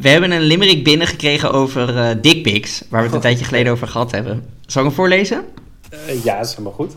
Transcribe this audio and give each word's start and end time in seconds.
We 0.00 0.08
hebben 0.08 0.30
een 0.30 0.42
limerick 0.42 0.84
binnengekregen 0.84 1.52
over 1.52 1.94
uh, 1.94 2.10
dickpics, 2.20 2.82
waar 2.88 3.00
we 3.00 3.06
het 3.06 3.14
een 3.14 3.20
tijdje 3.20 3.44
geleden 3.44 3.72
over 3.72 3.88
gehad 3.88 4.10
hebben. 4.10 4.44
Zal 4.66 4.82
ik 4.82 4.88
hem 4.88 4.96
voorlezen? 4.96 5.44
Uh, 5.92 6.24
ja, 6.24 6.40
is 6.40 6.50
helemaal 6.50 6.72
goed. 6.72 6.96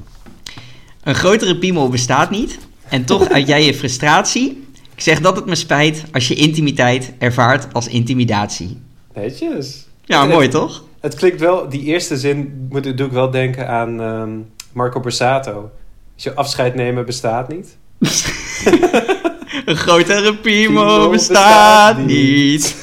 Een 1.04 1.16
grotere 1.16 1.58
piemel 1.58 1.90
bestaat 1.90 2.30
niet. 2.30 2.60
En 2.90 3.06
toch 3.06 3.30
uit 3.30 3.48
jij 3.48 3.66
je 3.66 3.74
frustratie. 3.74 4.68
Ik 4.96 5.02
zeg 5.02 5.22
dat 5.22 5.36
het 5.36 5.46
me 5.46 5.56
spijt 5.56 6.04
als 6.12 6.28
je 6.28 6.36
intimiteit 6.36 7.14
ervaart 7.18 7.74
als 7.74 7.88
intimidatie. 7.88 8.78
Netjes. 9.14 9.88
Ja, 10.04 10.26
mooi 10.26 10.48
toch? 10.48 10.84
Het 11.00 11.16
klinkt 11.16 11.40
wel, 11.40 11.70
die 11.70 11.84
eerste 11.84 12.18
zin 12.18 12.68
moet, 12.70 12.98
doe 12.98 13.08
ik 13.08 13.14
wel 13.14 13.32
denken 13.32 13.68
aan 13.68 14.00
um, 14.00 14.50
Marco 14.72 15.00
Borsato. 15.00 15.72
Als 16.14 16.24
je 16.24 16.34
afscheid 16.34 16.76
nemen 16.76 17.06
bestaat 17.06 17.48
niet. 17.50 17.78
Een 19.66 19.78
grotere 19.78 20.36
piemel 20.36 21.10
bestaat, 21.10 21.96
bestaat, 21.96 22.08
niet. 22.08 22.76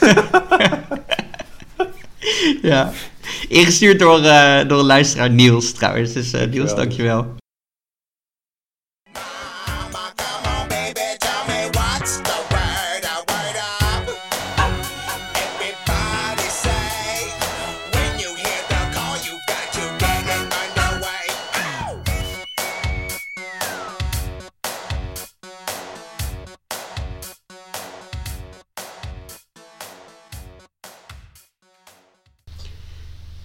ja. 2.63 2.93
Ingestuurd 3.49 3.99
door, 3.99 4.21
uh, 4.21 4.69
door 4.69 4.79
een 4.79 4.87
luisteraar 4.87 5.31
Niels 5.31 5.73
trouwens. 5.73 6.13
Dus 6.13 6.35
uh, 6.35 6.45
Niels, 6.45 6.75
dankjewel. 6.75 7.37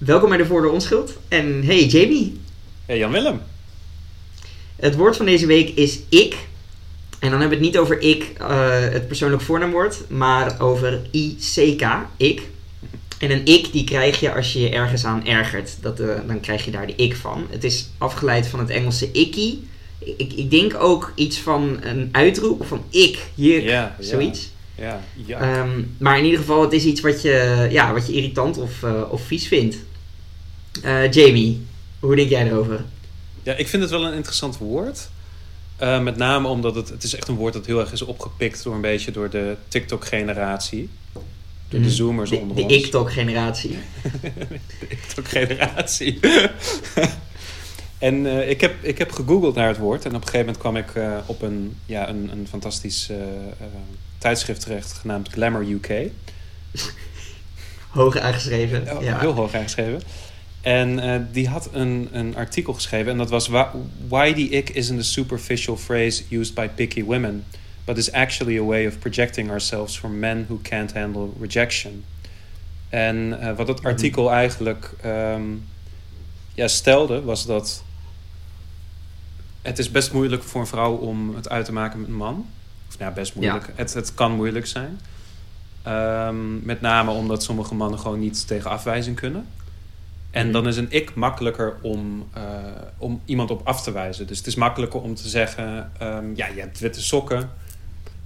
Welkom 0.06 0.30
bij 0.30 0.38
de 0.38 0.46
Voor 0.46 0.62
de 0.62 0.70
Onschuld. 0.70 1.18
En 1.28 1.64
hey 1.64 1.86
Jamie. 1.86 2.40
Hey 2.86 2.98
Jan-Willem. 2.98 3.42
Het 4.76 4.96
woord 4.96 5.18
van 5.18 5.26
deze 5.26 5.46
week 5.46 5.70
is 5.70 6.00
ik. 6.10 6.36
En 7.20 7.30
dan 7.30 7.40
hebben 7.40 7.50
we 7.50 7.56
het 7.56 7.74
niet 7.74 7.78
over 7.78 8.02
ik, 8.02 8.34
uh, 8.42 8.80
het 8.80 9.08
persoonlijk 9.08 9.42
voornaamwoord, 9.42 10.10
maar 10.10 10.62
over 10.62 11.02
ICK, 11.12 11.88
ik. 12.18 12.42
En 13.20 13.32
een 13.32 13.46
ik 13.46 13.72
die 13.72 13.84
krijg 13.84 14.20
je 14.20 14.34
als 14.34 14.54
je 14.54 14.60
je 14.60 14.70
ergens 14.70 15.06
aan 15.06 15.26
ergert. 15.26 15.78
Dat, 15.82 16.00
uh, 16.00 16.16
dan 16.28 16.40
krijg 16.40 16.66
je 16.66 16.72
daar 16.72 16.88
de 16.88 16.96
ik 16.96 17.16
van. 17.16 17.48
Het 17.50 17.64
is 17.64 17.90
afgeleid 17.98 18.48
van 18.48 18.60
het 18.60 18.70
Engelse 18.70 19.12
icky. 19.12 19.58
Ik, 20.00 20.34
ik 20.34 20.52
denk 20.52 20.74
ook 20.80 21.12
iets 21.16 21.38
van 21.38 21.78
een 21.82 22.10
uitroep 22.12 22.66
van 22.66 22.84
ik, 22.90 23.20
juk, 23.36 23.64
yeah, 23.64 23.92
zoiets. 24.00 24.50
Um, 25.30 25.96
maar 25.98 26.18
in 26.18 26.24
ieder 26.24 26.40
geval, 26.40 26.62
het 26.62 26.74
is 26.74 26.86
iets 26.86 27.02
wat 27.02 27.22
je, 27.22 27.68
ja, 27.72 27.94
wat 27.94 28.08
je 28.08 28.14
irritant 28.14 28.58
of, 28.58 28.82
uh, 28.82 29.02
of 29.12 29.22
vies 29.22 29.48
vindt. 29.48 29.78
Uh, 30.84 31.12
Jamie, 31.12 31.66
hoe 32.00 32.16
denk 32.16 32.30
jij 32.30 32.48
erover? 32.48 32.84
Ja, 33.44 33.54
ik 33.54 33.68
vind 33.68 33.82
het 33.82 33.92
wel 33.92 34.06
een 34.06 34.14
interessant 34.14 34.58
woord. 34.58 35.10
Uh, 35.82 36.02
met 36.02 36.18
name 36.18 36.48
omdat 36.48 36.76
het, 36.76 36.90
het 36.90 37.04
is 37.04 37.16
echt 37.16 37.28
een 37.28 37.36
woord 37.36 37.54
dat 37.54 37.66
heel 37.66 37.80
erg 37.80 37.92
is 37.92 38.02
opgepikt 38.02 38.64
door 38.64 38.76
een 38.76 38.82
beetje 38.82 39.12
door 39.12 39.30
de 39.30 39.56
TikTok-generatie. 39.68 40.90
Door 41.14 41.80
de 41.80 41.86
mhm. 41.86 41.90
zoomers 41.90 42.30
de, 42.30 42.38
onder 42.38 42.56
de 42.56 42.64
ons. 42.64 42.72
De 42.74 42.80
TikTok-generatie. 42.80 43.80
de 46.20 46.50
en 47.98 48.26
uh, 48.26 48.50
ik, 48.50 48.62
heb, 48.62 48.84
ik 48.84 48.98
heb 48.98 49.12
gegoogeld 49.12 49.56
naar 49.56 49.68
het 49.68 49.78
woord. 49.78 50.06
En 50.06 50.16
op 50.16 50.22
een 50.22 50.28
gegeven 50.28 50.40
moment 50.40 50.58
kwam 50.58 50.78
ik 50.78 50.96
uh, 50.96 51.18
op 51.26 51.42
een, 51.42 51.78
ja, 51.86 52.10
een, 52.10 52.30
een 52.32 52.48
fantastisch 52.50 53.10
tijdschrift 54.18 54.62
terecht 54.62 54.94
genaamd 54.94 55.30
Glamour 55.30 55.70
UK. 55.70 56.12
hoog 57.90 58.18
aangeschreven. 58.18 58.84
Ja. 59.02 59.20
Heel 59.20 59.34
hoog 59.34 59.54
aangeschreven. 59.54 60.02
En 60.62 60.98
uh, 60.98 61.16
die 61.32 61.48
had 61.48 61.70
een, 61.74 62.10
een 62.12 62.36
artikel 62.36 62.74
geschreven 62.74 63.12
en 63.12 63.18
dat 63.18 63.30
was 63.30 63.48
Why 64.08 64.34
the 64.34 64.50
ick 64.50 64.70
isn't 64.70 65.00
a 65.00 65.04
superficial 65.04 65.78
phrase 65.78 66.24
used 66.30 66.54
by 66.54 66.68
picky 66.76 67.04
women, 67.04 67.46
but 67.86 67.98
is 67.98 68.12
actually 68.12 68.58
a 68.58 68.64
way 68.64 68.88
of 68.88 69.00
projecting 69.00 69.50
ourselves 69.50 69.98
from 69.98 70.20
men 70.20 70.46
who 70.48 70.60
can't 70.62 70.94
handle 70.94 71.30
rejection. 71.40 72.04
En 72.90 73.16
uh, 73.42 73.56
wat 73.56 73.68
het 73.68 73.78
mhm. 73.78 73.88
artikel 73.88 74.32
eigenlijk 74.32 74.94
um, 75.06 75.64
ja, 76.54 76.68
stelde 76.68 77.22
was 77.22 77.46
dat 77.46 77.84
het 79.62 79.80
is 79.80 79.92
best 79.92 80.14
moeilijk 80.14 80.44
voor 80.44 80.62
een 80.62 80.68
vrouw 80.68 80.96
om 80.96 81.36
het 81.36 81.50
uit 81.50 81.66
te 81.66 81.74
maken 81.74 82.00
met 82.00 82.10
een 82.10 82.16
man. 82.16 82.46
Of 82.88 82.98
nou, 82.98 83.14
best 83.14 83.36
moeilijk. 83.36 83.66
Ja. 83.66 83.74
Het, 83.76 83.94
het 83.94 84.14
kan 84.14 84.32
moeilijk 84.32 84.66
zijn. 84.66 85.00
Um, 85.88 86.62
met 86.64 86.82
name 86.82 87.12
omdat 87.12 87.44
sommige 87.44 87.76
mannen 87.76 88.00
gewoon 88.00 88.20
niet 88.20 88.48
tegen 88.48 88.70
afwijzing 88.70 89.16
kunnen. 89.16 89.46
En 90.32 90.44
mhm. 90.44 90.54
dan 90.54 90.68
is 90.68 90.78
een 90.78 90.88
ik 90.90 91.16
makkelijker 91.16 91.76
om, 91.82 92.28
uh, 92.38 92.44
om 92.98 93.22
iemand 93.26 93.52
op 93.52 93.62
af 93.64 93.84
te 93.84 93.92
wijzen. 93.92 94.28
Dus 94.28 94.38
het 94.38 94.48
is 94.48 94.56
makkelijker 94.56 95.02
om 95.02 95.16
te 95.16 95.30
zeggen: 95.30 95.92
um, 96.02 96.32
ja, 96.36 96.48
je 96.56 96.60
hebt 96.60 96.80
witte 96.80 97.02
sokken. 97.02 97.50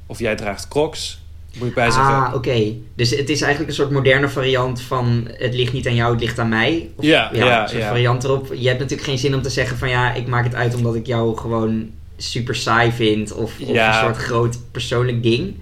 Of 0.05 0.19
jij 0.19 0.35
draagt 0.35 0.67
crocs. 0.67 1.23
Moet 1.57 1.67
ik 1.67 1.73
bij 1.73 1.91
zeggen. 1.91 2.15
Ah, 2.15 2.33
oké. 2.33 2.73
Dus 2.95 3.09
het 3.09 3.29
is 3.29 3.41
eigenlijk 3.41 3.71
een 3.71 3.77
soort 3.77 3.91
moderne 3.91 4.29
variant 4.29 4.81
van: 4.81 5.27
het 5.31 5.53
ligt 5.53 5.73
niet 5.73 5.87
aan 5.87 5.95
jou, 5.95 6.11
het 6.11 6.21
ligt 6.21 6.39
aan 6.39 6.49
mij. 6.49 6.89
Of, 6.95 7.05
ja, 7.05 7.29
ja, 7.33 7.45
ja, 7.45 7.63
een 7.63 7.69
soort 7.69 7.83
variant 7.83 8.23
erop. 8.23 8.53
Je 8.53 8.67
hebt 8.67 8.79
natuurlijk 8.79 9.07
geen 9.07 9.17
zin 9.17 9.35
om 9.35 9.41
te 9.41 9.49
zeggen: 9.49 9.77
van 9.77 9.89
ja, 9.89 10.13
ik 10.13 10.27
maak 10.27 10.43
het 10.43 10.55
uit 10.55 10.75
omdat 10.75 10.95
ik 10.95 11.05
jou 11.05 11.37
gewoon 11.37 11.91
super 12.17 12.55
saai 12.55 12.91
vind. 12.91 13.31
Of, 13.31 13.59
of 13.61 13.69
een 13.69 13.93
soort 13.93 14.17
groot 14.17 14.57
persoonlijk 14.71 15.23
ding. 15.23 15.55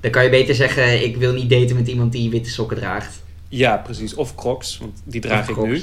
Dan 0.00 0.10
kan 0.10 0.24
je 0.24 0.30
beter 0.30 0.54
zeggen: 0.54 1.04
ik 1.04 1.16
wil 1.16 1.32
niet 1.32 1.50
daten 1.50 1.76
met 1.76 1.88
iemand 1.88 2.12
die 2.12 2.30
witte 2.30 2.50
sokken 2.50 2.76
draagt. 2.76 3.22
Ja, 3.48 3.76
precies. 3.76 4.14
Of 4.14 4.34
crocs, 4.34 4.78
want 4.78 5.02
die 5.04 5.20
draag 5.20 5.48
ik 5.48 5.56
nu. 5.56 5.82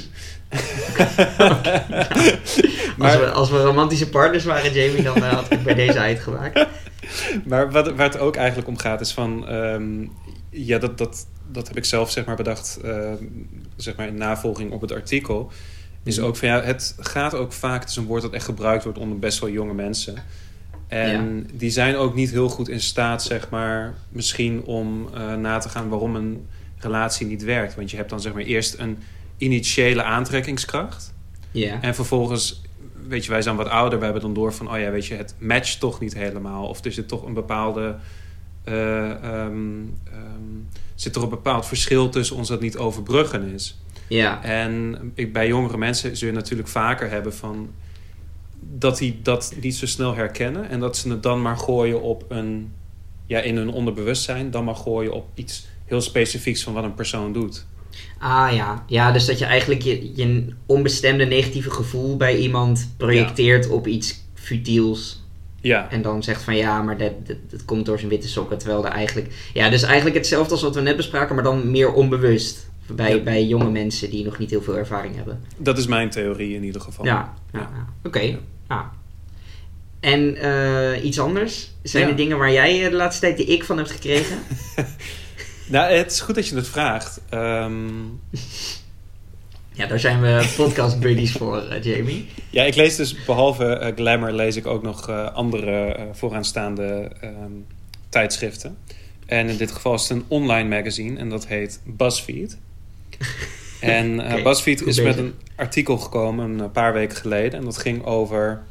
maar, 2.98 3.10
als, 3.10 3.16
we, 3.16 3.30
als 3.30 3.50
we 3.50 3.62
romantische 3.62 4.08
partners 4.08 4.44
waren, 4.44 4.72
Jamie, 4.72 5.02
dan 5.02 5.18
uh, 5.18 5.32
had 5.32 5.50
ik 5.52 5.62
bij 5.62 5.74
deze 5.74 5.98
uitgemaakt. 5.98 6.66
maar 7.48 7.70
wat, 7.70 7.92
waar 7.92 8.06
het 8.06 8.18
ook 8.18 8.36
eigenlijk 8.36 8.68
om 8.68 8.78
gaat, 8.78 9.00
is 9.00 9.12
van... 9.12 9.54
Um, 9.54 10.12
ja, 10.50 10.78
dat, 10.78 10.98
dat, 10.98 11.26
dat 11.50 11.68
heb 11.68 11.76
ik 11.76 11.84
zelf 11.84 12.10
zeg 12.10 12.24
maar 12.24 12.36
bedacht, 12.36 12.78
uh, 12.84 13.12
zeg 13.76 13.96
maar 13.96 14.06
in 14.06 14.14
navolging 14.14 14.72
op 14.72 14.80
het 14.80 14.92
artikel. 14.92 15.50
Is 16.02 16.18
mhm. 16.18 16.26
ook 16.26 16.36
van 16.36 16.48
ja, 16.48 16.62
het 16.62 16.94
gaat 16.98 17.34
ook 17.34 17.52
vaak, 17.52 17.80
het 17.80 17.90
is 17.90 17.96
een 17.96 18.06
woord 18.06 18.22
dat 18.22 18.32
echt 18.32 18.44
gebruikt 18.44 18.84
wordt 18.84 18.98
onder 18.98 19.18
best 19.18 19.38
wel 19.38 19.50
jonge 19.50 19.74
mensen. 19.74 20.14
En 20.88 21.36
ja. 21.36 21.52
die 21.52 21.70
zijn 21.70 21.96
ook 21.96 22.14
niet 22.14 22.30
heel 22.30 22.48
goed 22.48 22.68
in 22.68 22.80
staat, 22.80 23.22
zeg 23.22 23.50
maar, 23.50 23.94
misschien 24.08 24.64
om 24.64 25.08
uh, 25.14 25.34
na 25.34 25.58
te 25.58 25.68
gaan 25.68 25.88
waarom 25.88 26.16
een 26.16 26.46
relatie 26.82 27.26
niet 27.26 27.44
werkt. 27.44 27.74
Want 27.74 27.90
je 27.90 27.96
hebt 27.96 28.10
dan 28.10 28.20
zeg 28.20 28.32
maar 28.32 28.42
eerst 28.42 28.78
een 28.78 28.98
initiële 29.36 30.02
aantrekkingskracht. 30.02 31.14
Ja. 31.50 31.82
En 31.82 31.94
vervolgens, 31.94 32.62
weet 33.08 33.24
je, 33.24 33.30
wij 33.30 33.42
zijn 33.42 33.56
wat 33.56 33.68
ouder. 33.68 33.98
We 33.98 34.04
hebben 34.04 34.22
dan 34.22 34.34
door 34.34 34.52
van, 34.52 34.70
oh 34.72 34.78
ja, 34.78 34.90
weet 34.90 35.06
je, 35.06 35.14
het 35.14 35.34
matcht 35.38 35.80
toch 35.80 36.00
niet 36.00 36.14
helemaal. 36.14 36.66
Of 36.66 36.84
er 36.84 36.92
zit 36.92 37.08
toch 37.08 37.24
een 37.24 37.34
bepaalde... 37.34 37.96
Uh, 38.68 39.08
um, 39.08 39.98
um, 40.06 40.68
zit 40.94 41.16
er 41.16 41.22
een 41.22 41.28
bepaald 41.28 41.66
verschil 41.66 42.08
tussen 42.08 42.36
ons 42.36 42.48
dat 42.48 42.60
niet 42.60 42.76
overbruggen 42.76 43.52
is. 43.52 43.78
Ja. 44.08 44.42
En 44.42 44.98
ik, 45.14 45.32
bij 45.32 45.46
jongere 45.46 45.76
mensen 45.76 46.16
zul 46.16 46.28
je 46.28 46.34
natuurlijk 46.34 46.68
vaker 46.68 47.10
hebben 47.10 47.34
van... 47.34 47.70
dat 48.60 48.98
die 48.98 49.20
dat 49.22 49.54
niet 49.60 49.74
zo 49.74 49.86
snel 49.86 50.14
herkennen. 50.14 50.68
En 50.68 50.80
dat 50.80 50.96
ze 50.96 51.08
het 51.08 51.22
dan 51.22 51.42
maar 51.42 51.56
gooien 51.56 52.02
op 52.02 52.24
een... 52.28 52.72
Ja, 53.26 53.40
in 53.40 53.56
hun 53.56 53.70
onderbewustzijn. 53.70 54.50
Dan 54.50 54.64
maar 54.64 54.76
gooien 54.76 55.12
op 55.12 55.28
iets 55.34 55.66
heel 55.92 56.00
specifieks 56.00 56.62
van 56.62 56.72
wat 56.72 56.84
een 56.84 56.94
persoon 56.94 57.32
doet. 57.32 57.66
Ah 58.18 58.48
ja, 58.54 58.84
ja 58.86 59.12
dus 59.12 59.26
dat 59.26 59.38
je 59.38 59.44
eigenlijk 59.44 59.82
je, 59.82 60.12
je 60.14 60.46
onbestemde 60.66 61.24
negatieve 61.24 61.70
gevoel 61.70 62.16
bij 62.16 62.36
iemand 62.36 62.94
projecteert 62.96 63.68
op 63.68 63.86
iets 63.86 64.20
futiels. 64.34 65.22
Ja. 65.60 65.90
En 65.90 66.02
dan 66.02 66.22
zegt 66.22 66.42
van 66.42 66.56
ja, 66.56 66.82
maar 66.82 66.98
dat, 66.98 67.26
dat, 67.26 67.36
dat, 67.50 67.64
komt 67.64 67.86
door 67.86 67.98
zijn 67.98 68.10
witte 68.10 68.28
sokken. 68.28 68.58
Terwijl 68.58 68.86
er 68.86 68.92
eigenlijk. 68.92 69.50
Ja, 69.52 69.70
dus 69.70 69.82
eigenlijk 69.82 70.16
hetzelfde 70.16 70.52
als 70.52 70.62
wat 70.62 70.74
we 70.74 70.80
net 70.80 70.96
bespraken, 70.96 71.34
maar 71.34 71.44
dan 71.44 71.70
meer 71.70 71.92
onbewust. 71.92 72.70
Bij, 72.94 73.22
bij 73.22 73.44
jonge 73.44 73.70
mensen 73.70 74.10
die 74.10 74.24
nog 74.24 74.38
niet 74.38 74.50
heel 74.50 74.62
veel 74.62 74.76
ervaring 74.76 75.14
hebben. 75.14 75.44
Dat 75.56 75.78
is 75.78 75.86
mijn 75.86 76.10
theorie 76.10 76.54
in 76.54 76.64
ieder 76.64 76.80
geval. 76.80 77.04
Ja, 77.04 77.34
ja. 77.52 77.58
ja. 77.58 77.86
oké. 78.02 78.18
Okay. 78.18 78.38
En 80.00 80.36
uh, 80.44 81.04
iets 81.04 81.20
anders? 81.20 81.70
Zijn 81.82 82.08
er 82.08 82.16
dingen 82.16 82.38
waar 82.38 82.52
jij 82.52 82.88
de 82.90 82.96
laatste 82.96 83.20
tijd 83.20 83.36
de 83.36 83.44
ik 83.44 83.64
van 83.64 83.76
hebt 83.76 83.90
gekregen? 83.90 84.38
Nou, 85.66 85.92
het 85.92 86.12
is 86.12 86.20
goed 86.20 86.34
dat 86.34 86.48
je 86.48 86.56
het 86.56 86.68
vraagt. 86.68 87.20
Um... 87.30 88.20
Ja, 89.74 89.86
daar 89.86 90.00
zijn 90.00 90.20
we 90.20 90.52
podcast 90.56 91.00
buddies 91.00 91.32
voor, 91.32 91.64
uh, 91.70 91.82
Jamie. 91.82 92.28
Ja, 92.50 92.62
ik 92.62 92.74
lees 92.74 92.96
dus 92.96 93.24
behalve 93.24 93.80
uh, 93.82 93.96
Glamour 93.96 94.32
lees 94.32 94.56
ik 94.56 94.66
ook 94.66 94.82
nog 94.82 95.08
uh, 95.08 95.34
andere 95.34 95.96
vooraanstaande 96.12 97.10
um, 97.24 97.66
tijdschriften. 98.08 98.76
En 99.26 99.48
in 99.48 99.56
dit 99.56 99.72
geval 99.72 99.94
is 99.94 100.02
het 100.02 100.10
een 100.10 100.24
online 100.28 100.68
magazine 100.68 101.18
en 101.18 101.28
dat 101.28 101.46
heet 101.46 101.80
BuzzFeed. 101.84 102.58
en 103.80 104.20
okay, 104.20 104.42
BuzzFeed 104.42 104.86
is 104.86 105.00
met 105.00 105.18
een 105.18 105.34
artikel 105.56 105.98
gekomen 105.98 106.58
een 106.58 106.70
paar 106.70 106.92
weken 106.92 107.16
geleden. 107.16 107.58
En 107.58 107.64
dat 107.64 107.78
ging 107.78 108.04
over 108.04 108.62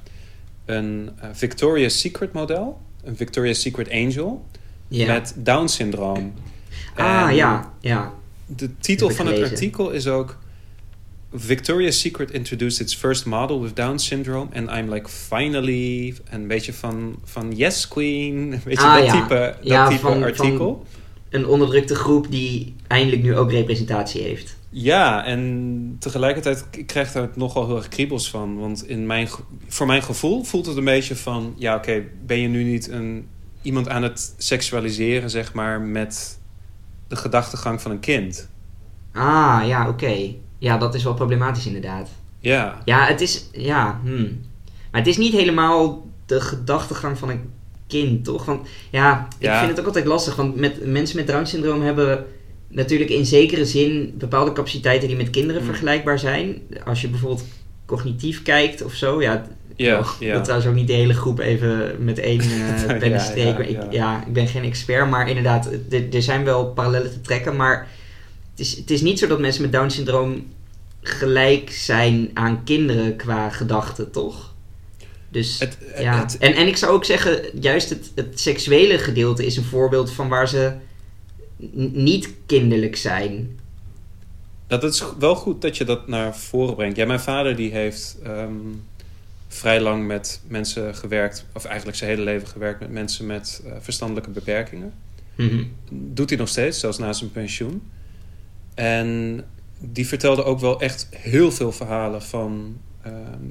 een 0.65 1.09
Victoria's 1.31 1.99
Secret 1.99 2.33
model. 2.33 2.81
Een 3.03 3.15
Victoria's 3.15 3.61
Secret 3.61 3.91
Angel. 3.91 4.45
Yeah. 4.87 5.07
Met 5.07 5.33
Down 5.37 5.67
syndroom. 5.67 6.33
Ah, 6.95 7.29
En 7.29 7.35
ja, 7.35 7.73
ja. 7.79 8.13
De 8.45 8.77
titel 8.77 9.09
van 9.09 9.27
het 9.27 9.41
artikel 9.41 9.89
is 9.91 10.07
ook... 10.07 10.37
Victoria's 11.33 11.99
Secret 11.99 12.31
introduced 12.31 12.79
its 12.81 12.95
first 12.95 13.25
model 13.25 13.61
with 13.61 13.75
Down 13.75 13.97
syndrome. 13.97 14.47
And 14.55 14.69
I'm 14.69 14.93
like, 14.93 15.09
finally... 15.09 16.15
Een 16.29 16.47
beetje 16.47 16.73
van, 16.73 17.15
van 17.23 17.51
Yes 17.55 17.87
Queen. 17.87 18.49
Weet 18.65 18.77
je, 18.79 18.83
Ah, 18.85 18.95
dat 18.95 19.05
ja. 19.05 19.11
type, 19.21 19.55
dat 19.57 19.67
Ja, 19.67 19.87
type 19.87 19.99
van- 19.99 20.23
artikel. 20.23 20.85
Een 21.29 21.45
onderdrukte 21.47 21.95
groep 21.95 22.31
die 22.31 22.75
eindelijk 22.87 23.23
nu 23.23 23.37
ook 23.37 23.51
representatie 23.51 24.21
heeft. 24.21 24.57
Ja, 24.69 25.25
en 25.25 25.95
tegelijkertijd 25.99 26.69
k- 26.69 26.87
krijg 26.87 27.07
ik 27.07 27.13
daar 27.13 27.29
nogal 27.35 27.65
heel 27.67 27.75
erg 27.75 27.87
kriebels 27.87 28.29
van. 28.29 28.59
Want 28.59 28.87
in 28.87 29.05
mijn, 29.05 29.27
voor 29.67 29.85
mijn 29.87 30.03
gevoel 30.03 30.43
voelt 30.43 30.65
het 30.65 30.77
een 30.77 30.83
beetje 30.83 31.15
van... 31.15 31.53
Ja, 31.57 31.75
oké, 31.75 32.03
ben 32.25 32.37
je 32.39 32.47
nu 32.47 32.63
niet 32.63 32.89
een, 32.89 33.27
iemand 33.61 33.89
aan 33.89 34.03
het 34.03 34.33
seksualiseren, 34.37 35.29
zeg 35.29 35.53
maar... 35.53 35.81
met 35.81 36.39
de 37.11 37.17
gedachtegang 37.17 37.81
van 37.81 37.91
een 37.91 37.99
kind? 37.99 38.47
Ah, 39.13 39.61
ja, 39.65 39.87
oké. 39.89 40.15
Ja, 40.57 40.77
dat 40.77 40.95
is 40.95 41.03
wel 41.03 41.13
problematisch 41.13 41.65
inderdaad. 41.65 42.09
Ja, 42.39 42.81
Ja, 42.85 43.05
het 43.05 43.21
is... 43.21 43.49
Ja, 43.51 43.99
hmm. 44.03 44.39
Maar 44.91 45.01
het 45.01 45.09
is 45.09 45.17
niet 45.17 45.33
helemaal 45.33 46.07
de 46.25 46.41
gedachtegang 46.41 47.17
van 47.17 47.29
een 47.29 47.49
kind, 47.87 48.23
toch? 48.23 48.45
Want 48.45 48.67
ja, 48.89 49.27
ik 49.37 49.45
Ja. 49.45 49.57
vind 49.57 49.69
het 49.71 49.79
ook 49.79 49.85
altijd 49.85 50.05
lastig. 50.05 50.35
Want 50.35 50.55
met, 50.55 50.85
mensen 50.85 51.17
met 51.17 51.27
Down-syndroom 51.27 51.81
hebben 51.81 52.25
natuurlijk 52.67 53.09
in 53.09 53.25
zekere 53.25 53.65
zin 53.65 54.13
bepaalde 54.17 54.51
capaciteiten 54.53 55.07
die 55.07 55.17
met 55.17 55.29
kinderen 55.29 55.61
Mm. 55.61 55.67
vergelijkbaar 55.67 56.19
zijn. 56.19 56.61
Als 56.85 57.01
je 57.01 57.07
bijvoorbeeld 57.09 57.43
cognitief 57.95 58.41
kijkt 58.41 58.83
of 58.83 58.93
zo. 58.93 59.21
Ja, 59.21 59.45
ja. 60.19 60.41
trouwens 60.41 60.69
ook 60.69 60.75
niet 60.75 60.87
de 60.87 60.93
hele 60.93 61.13
groep 61.13 61.39
even 61.39 61.95
met 62.03 62.19
één 62.19 62.39
eh 62.87 62.97
pen 62.97 63.09
Ja, 63.09 63.19
Ik, 63.67 63.91
ja. 63.91 64.25
ik 64.27 64.33
ben 64.33 64.47
geen 64.47 64.63
expert, 64.63 65.09
maar 65.09 65.27
inderdaad, 65.29 65.69
er- 65.89 66.07
zijn 66.21 66.43
wel 66.43 66.65
parallellen 66.65 67.11
te 67.11 67.21
trekken. 67.21 67.55
Maar 67.55 67.87
het 68.51 68.59
is, 68.59 68.77
het 68.77 68.91
is 68.91 69.01
niet 69.01 69.19
zo 69.19 69.27
dat 69.27 69.39
mensen 69.39 69.61
met 69.61 69.71
Down-syndroom 69.71 70.45
gelijk 71.01 71.71
zijn 71.71 72.29
aan 72.33 72.63
kinderen 72.63 73.15
qua 73.15 73.49
gedachten, 73.49 74.11
toch? 74.11 74.53
Dus 75.29 75.59
Het- 75.59 75.77
ja. 75.99 76.19
het- 76.19 76.37
en, 76.37 76.53
en 76.53 76.67
ik 76.67 76.77
zou 76.77 76.91
ook 76.93 77.05
zeggen, 77.05 77.41
juist 77.61 77.89
het, 77.89 78.11
het 78.15 78.39
seksuele 78.39 78.97
gedeelte 78.97 79.45
is 79.45 79.57
een 79.57 79.63
voorbeeld 79.63 80.11
van 80.11 80.27
waar 80.29 80.47
ze 80.47 80.71
niet 81.93 82.29
kinderlijk 82.45 82.95
zijn. 82.95 83.59
Dat 84.79 84.93
is 84.93 85.03
wel 85.19 85.35
goed 85.35 85.61
dat 85.61 85.77
je 85.77 85.83
dat 85.83 86.07
naar 86.07 86.37
voren 86.37 86.75
brengt. 86.75 86.97
Ja, 86.97 87.05
mijn 87.05 87.19
vader 87.19 87.55
die 87.55 87.71
heeft 87.71 88.17
ehm, 88.23 88.55
vrij 89.47 89.81
lang 89.81 90.07
met 90.07 90.41
mensen 90.47 90.95
gewerkt... 90.95 91.45
of 91.53 91.65
eigenlijk 91.65 91.97
zijn 91.97 92.09
hele 92.09 92.23
leven 92.23 92.47
gewerkt 92.47 92.79
met 92.79 92.91
mensen 92.91 93.25
met 93.25 93.61
eh, 93.65 93.71
verstandelijke 93.79 94.29
beperkingen. 94.29 94.93
Mhm. 95.35 95.63
doet 95.89 96.29
hij 96.29 96.37
nog 96.37 96.47
steeds, 96.47 96.79
zelfs 96.79 96.97
na 96.97 97.13
zijn 97.13 97.31
pensioen. 97.31 97.81
En 98.73 99.41
die 99.79 100.07
vertelde 100.07 100.43
ook 100.43 100.59
wel 100.59 100.81
echt 100.81 101.07
heel 101.11 101.51
veel 101.51 101.71
verhalen 101.71 102.21
van 102.21 102.77
ehm, 103.01 103.43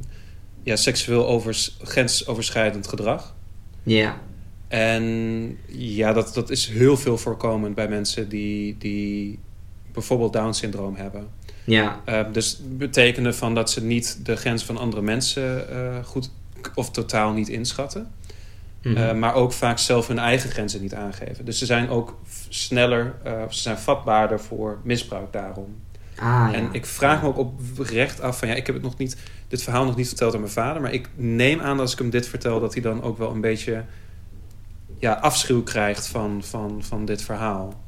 ja, 0.62 0.76
seksueel 0.76 1.28
overs, 1.28 1.76
grensoverschrijdend 1.82 2.86
gedrag. 2.86 3.34
Ja. 3.82 4.20
En 4.68 5.04
ja, 5.66 6.12
dat, 6.12 6.34
dat 6.34 6.50
is 6.50 6.66
heel 6.66 6.96
veel 6.96 7.18
voorkomend 7.18 7.74
bij 7.74 7.88
mensen 7.88 8.28
die, 8.28 8.76
die 8.78 9.38
bijvoorbeeld 9.92 10.32
Down-syndroom 10.32 10.94
hebben. 10.94 11.28
Ja. 11.64 12.00
Ehm, 12.04 12.32
dus 12.32 12.60
betekende 12.64 13.32
van 13.32 13.54
dat 13.54 13.70
ze 13.70 13.84
niet 13.84 14.20
de 14.22 14.36
grens 14.36 14.64
van 14.64 14.76
andere 14.76 15.02
mensen 15.02 15.70
eh, 15.70 16.04
goed 16.04 16.30
of 16.74 16.90
totaal 16.90 17.32
niet 17.32 17.48
inschatten. 17.48 18.10
Mhm. 18.82 18.96
Uh, 18.96 19.12
maar 19.12 19.34
ook 19.34 19.52
vaak 19.52 19.78
zelf 19.78 20.06
hun 20.06 20.18
eigen 20.18 20.50
grenzen 20.50 20.80
niet 20.80 20.94
aangeven. 20.94 21.44
Dus 21.44 21.58
ze 21.58 21.66
zijn 21.66 21.88
ook 21.88 22.18
sneller, 22.48 23.14
uh, 23.26 23.42
ze 23.48 23.60
zijn 23.60 23.78
vatbaarder 23.78 24.40
voor 24.40 24.78
misbruik 24.82 25.32
daarom. 25.32 25.76
ah, 26.16 26.24
ja. 26.24 26.52
En 26.52 26.68
ik 26.72 26.86
vraag 26.86 27.22
me 27.22 27.28
ook 27.28 27.38
oprecht 27.38 28.20
af 28.20 28.38
van 28.38 28.48
ja, 28.48 28.54
ik 28.54 28.66
heb 28.66 28.74
het 28.74 28.84
nog 28.84 28.96
niet, 28.96 29.16
dit 29.48 29.62
verhaal 29.62 29.84
nog 29.84 29.96
niet 29.96 30.08
verteld 30.08 30.34
aan 30.34 30.40
mijn 30.40 30.52
vader, 30.52 30.82
maar 30.82 30.92
ik 30.92 31.08
neem 31.14 31.60
aan 31.60 31.70
dat 31.70 31.80
als 31.80 31.92
ik 31.92 31.98
hem 31.98 32.10
dit 32.10 32.28
vertel, 32.28 32.60
dat 32.60 32.72
hij 32.72 32.82
dan 32.82 33.02
ook 33.02 33.18
wel 33.18 33.30
een 33.30 33.40
beetje 33.40 33.84
ja, 34.98 35.12
afschuw 35.12 35.62
krijgt 35.62 36.06
van, 36.06 36.42
van, 36.44 36.82
van 36.82 37.04
dit 37.04 37.22
verhaal. 37.22 37.80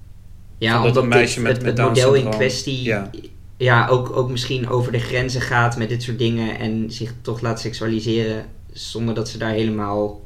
Ja, 0.62 0.90
dat 0.90 1.06
meisje 1.06 1.34
dit- 1.34 1.42
met- 1.42 1.52
het, 1.56 1.62
met 1.64 1.78
het 1.78 1.86
model 1.86 2.14
in 2.14 2.28
kwestie 2.30 2.82
Ja. 2.82 3.10
ja. 3.56 3.86
ook, 3.88 4.16
ook 4.16 4.30
misschien 4.30 4.68
over 4.68 4.92
de 4.92 4.98
grenzen 4.98 5.40
gaat 5.40 5.76
met 5.76 5.88
dit 5.88 6.02
soort 6.02 6.18
dingen 6.18 6.58
en 6.58 6.90
zich 6.90 7.14
toch 7.22 7.40
laat 7.40 7.60
seksualiseren 7.60 8.44
zonder 8.72 9.14
dat 9.14 9.28
ze 9.28 9.38
daar 9.38 9.50
helemaal 9.52 10.20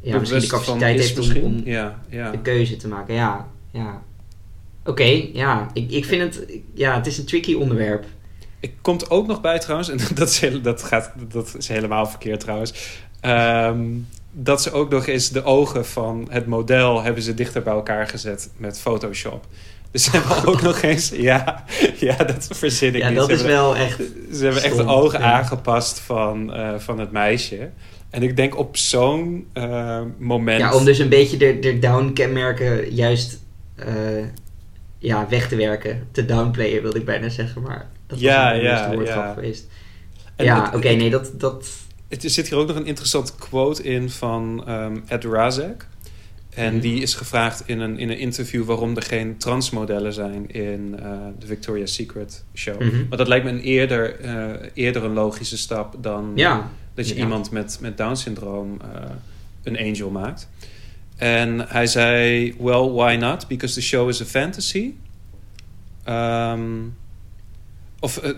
ja, 0.00 0.18
misschien 0.18 0.40
de 0.40 0.46
capaciteit 0.46 0.98
heeft 1.00 1.12
om, 1.12 1.18
misschien. 1.18 1.44
om 1.44 1.60
ja, 1.64 2.02
ja. 2.08 2.30
de 2.30 2.38
keuze 2.40 2.76
te 2.76 2.88
maken. 2.88 3.14
Ja, 3.14 3.46
ja. 3.72 4.02
Oké, 4.84 5.28
ja. 5.32 5.70
Ik, 5.72 5.90
ik 5.90 6.04
vind 6.04 6.22
het, 6.34 6.50
ja, 6.74 6.94
het 6.94 7.06
is 7.06 7.18
een 7.18 7.24
tricky 7.24 7.54
onderwerp. 7.54 8.04
Ik 8.60 8.72
komt 8.82 9.10
ook 9.10 9.26
nog 9.26 9.40
bij 9.40 9.58
trouwens, 9.58 9.88
en 9.90 9.98
dat 10.14 10.28
is, 10.28 10.38
heel- 10.40 10.60
dat 10.60 10.82
gaat, 10.82 11.12
dat 11.28 11.54
is 11.58 11.68
helemaal 11.68 12.06
verkeerd 12.06 12.40
trouwens. 12.40 12.98
Ehm, 13.20 13.86
dat 14.32 14.62
ze 14.62 14.72
ook 14.72 14.90
nog 14.90 15.06
eens 15.06 15.30
de 15.30 15.42
ogen 15.44 15.86
van 15.86 16.26
het 16.30 16.46
model 16.46 17.02
hebben 17.02 17.22
ze 17.22 17.34
dichter 17.34 17.62
bij 17.62 17.72
elkaar 17.72 18.08
gezet 18.08 18.50
met 18.56 18.78
Photoshop. 18.78 19.46
Dus 19.90 20.04
ze 20.04 20.10
hebben 20.10 20.46
ook 20.52 20.62
nog 20.62 20.82
eens, 20.82 21.08
ja, 21.08 21.64
ja 21.98 22.16
dat 22.16 22.48
verzin 22.50 22.94
ik 22.94 23.02
Ja, 23.02 23.08
niet. 23.08 23.16
dat 23.16 23.26
ze 23.26 23.32
is 23.32 23.38
hebben, 23.40 23.56
wel 23.56 23.76
echt... 23.76 24.00
Ze 24.32 24.44
hebben 24.44 24.62
echt 24.62 24.76
de 24.76 24.86
ogen 24.86 25.20
ja. 25.20 25.32
aangepast 25.32 26.00
van, 26.00 26.52
eh, 26.52 26.74
van 26.78 26.98
het 26.98 27.12
meisje. 27.12 27.70
En 28.10 28.22
ik 28.22 28.36
denk 28.36 28.58
op 28.58 28.76
zo'n 28.76 29.46
eh, 29.52 30.00
moment. 30.18 30.60
Ja, 30.60 30.74
om 30.74 30.84
dus 30.84 30.98
een 30.98 31.08
beetje 31.08 31.36
de, 31.36 31.58
de 31.58 31.78
down-kenmerken 31.78 32.94
juist 32.94 33.38
eh, 33.74 33.86
ja, 34.98 35.26
weg 35.28 35.48
te 35.48 35.56
werken. 35.56 36.08
Te 36.10 36.24
downplayen 36.24 36.82
wilde 36.82 36.98
ik 36.98 37.04
bijna 37.04 37.28
zeggen, 37.28 37.62
maar 37.62 37.88
dat 38.06 38.20
Ja, 38.20 38.44
was 38.44 38.56
een 38.56 38.62
ja, 38.62 38.90
woord 38.94 39.08
ja. 39.08 39.32
geweest. 39.32 39.66
En 40.36 40.44
ja, 40.44 40.72
oké, 40.74 40.88
nee, 40.88 41.10
dat... 41.10 41.30
dat 41.34 41.68
Het, 42.08 42.24
er 42.24 42.30
zit 42.30 42.48
hier 42.48 42.58
ook 42.58 42.66
nog 42.66 42.76
een 42.76 42.86
interessante 42.86 43.32
quote 43.38 43.82
in 43.82 44.10
van 44.10 44.62
ehm, 44.66 44.96
Ed 45.06 45.24
Razek. 45.24 45.86
En 46.50 46.72
Mhm. 46.72 46.80
die 46.82 47.02
is 47.02 47.14
gevraagd 47.14 47.62
in 47.66 47.80
een, 47.80 47.98
in 47.98 48.08
een 48.10 48.18
interview 48.18 48.64
waarom 48.64 48.96
er 48.96 49.02
geen 49.02 49.36
transmodellen 49.36 50.12
zijn 50.12 50.50
in 50.50 50.98
eh, 51.02 51.10
de 51.38 51.46
Victoria's 51.46 51.94
Secret 51.94 52.44
show. 52.54 52.80
Mhm. 52.80 53.08
Maar 53.08 53.18
dat 53.18 53.28
lijkt 53.28 53.44
me 53.44 53.50
een 53.50 53.60
eerder, 53.60 54.20
eh, 54.20 54.68
eerder 54.74 55.04
een 55.04 55.12
logische 55.12 55.56
stap 55.58 55.94
dan 56.00 56.32
ja, 56.34 56.70
dat 56.94 57.08
je 57.08 57.14
iemand 57.14 57.50
met, 57.50 57.78
met 57.80 57.96
Down-syndroom 57.96 58.78
eh, 58.80 59.10
een 59.62 59.78
angel 59.78 60.10
maakt. 60.10 60.48
En 61.16 61.68
hij 61.68 61.86
zei, 61.86 62.54
well, 62.58 62.88
why 62.90 63.16
not? 63.20 63.46
Because 63.46 63.74
the 63.74 63.82
show 63.82 64.08
is 64.08 64.20
a 64.22 64.24
fantasy. 64.24 64.92
Um, 66.08 66.96
of, 68.00 68.16
eh, 68.18 68.30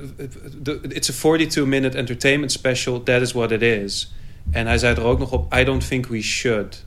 the- 0.63 0.81
it's 0.89 1.11
a 1.11 1.13
42-minute 1.13 1.97
entertainment 1.99 2.53
special, 2.53 3.03
that 3.03 3.21
is 3.21 3.33
what 3.33 3.51
it 3.51 3.63
is. 3.63 4.15
En 4.51 4.67
hij 4.67 4.79
zei 4.79 4.95
er 4.97 5.03
ook 5.03 5.19
nog 5.19 5.33
op, 5.33 5.55
I 5.55 5.65
don't 5.65 5.89
think 5.89 6.07
we 6.07 6.23
should. 6.23 6.85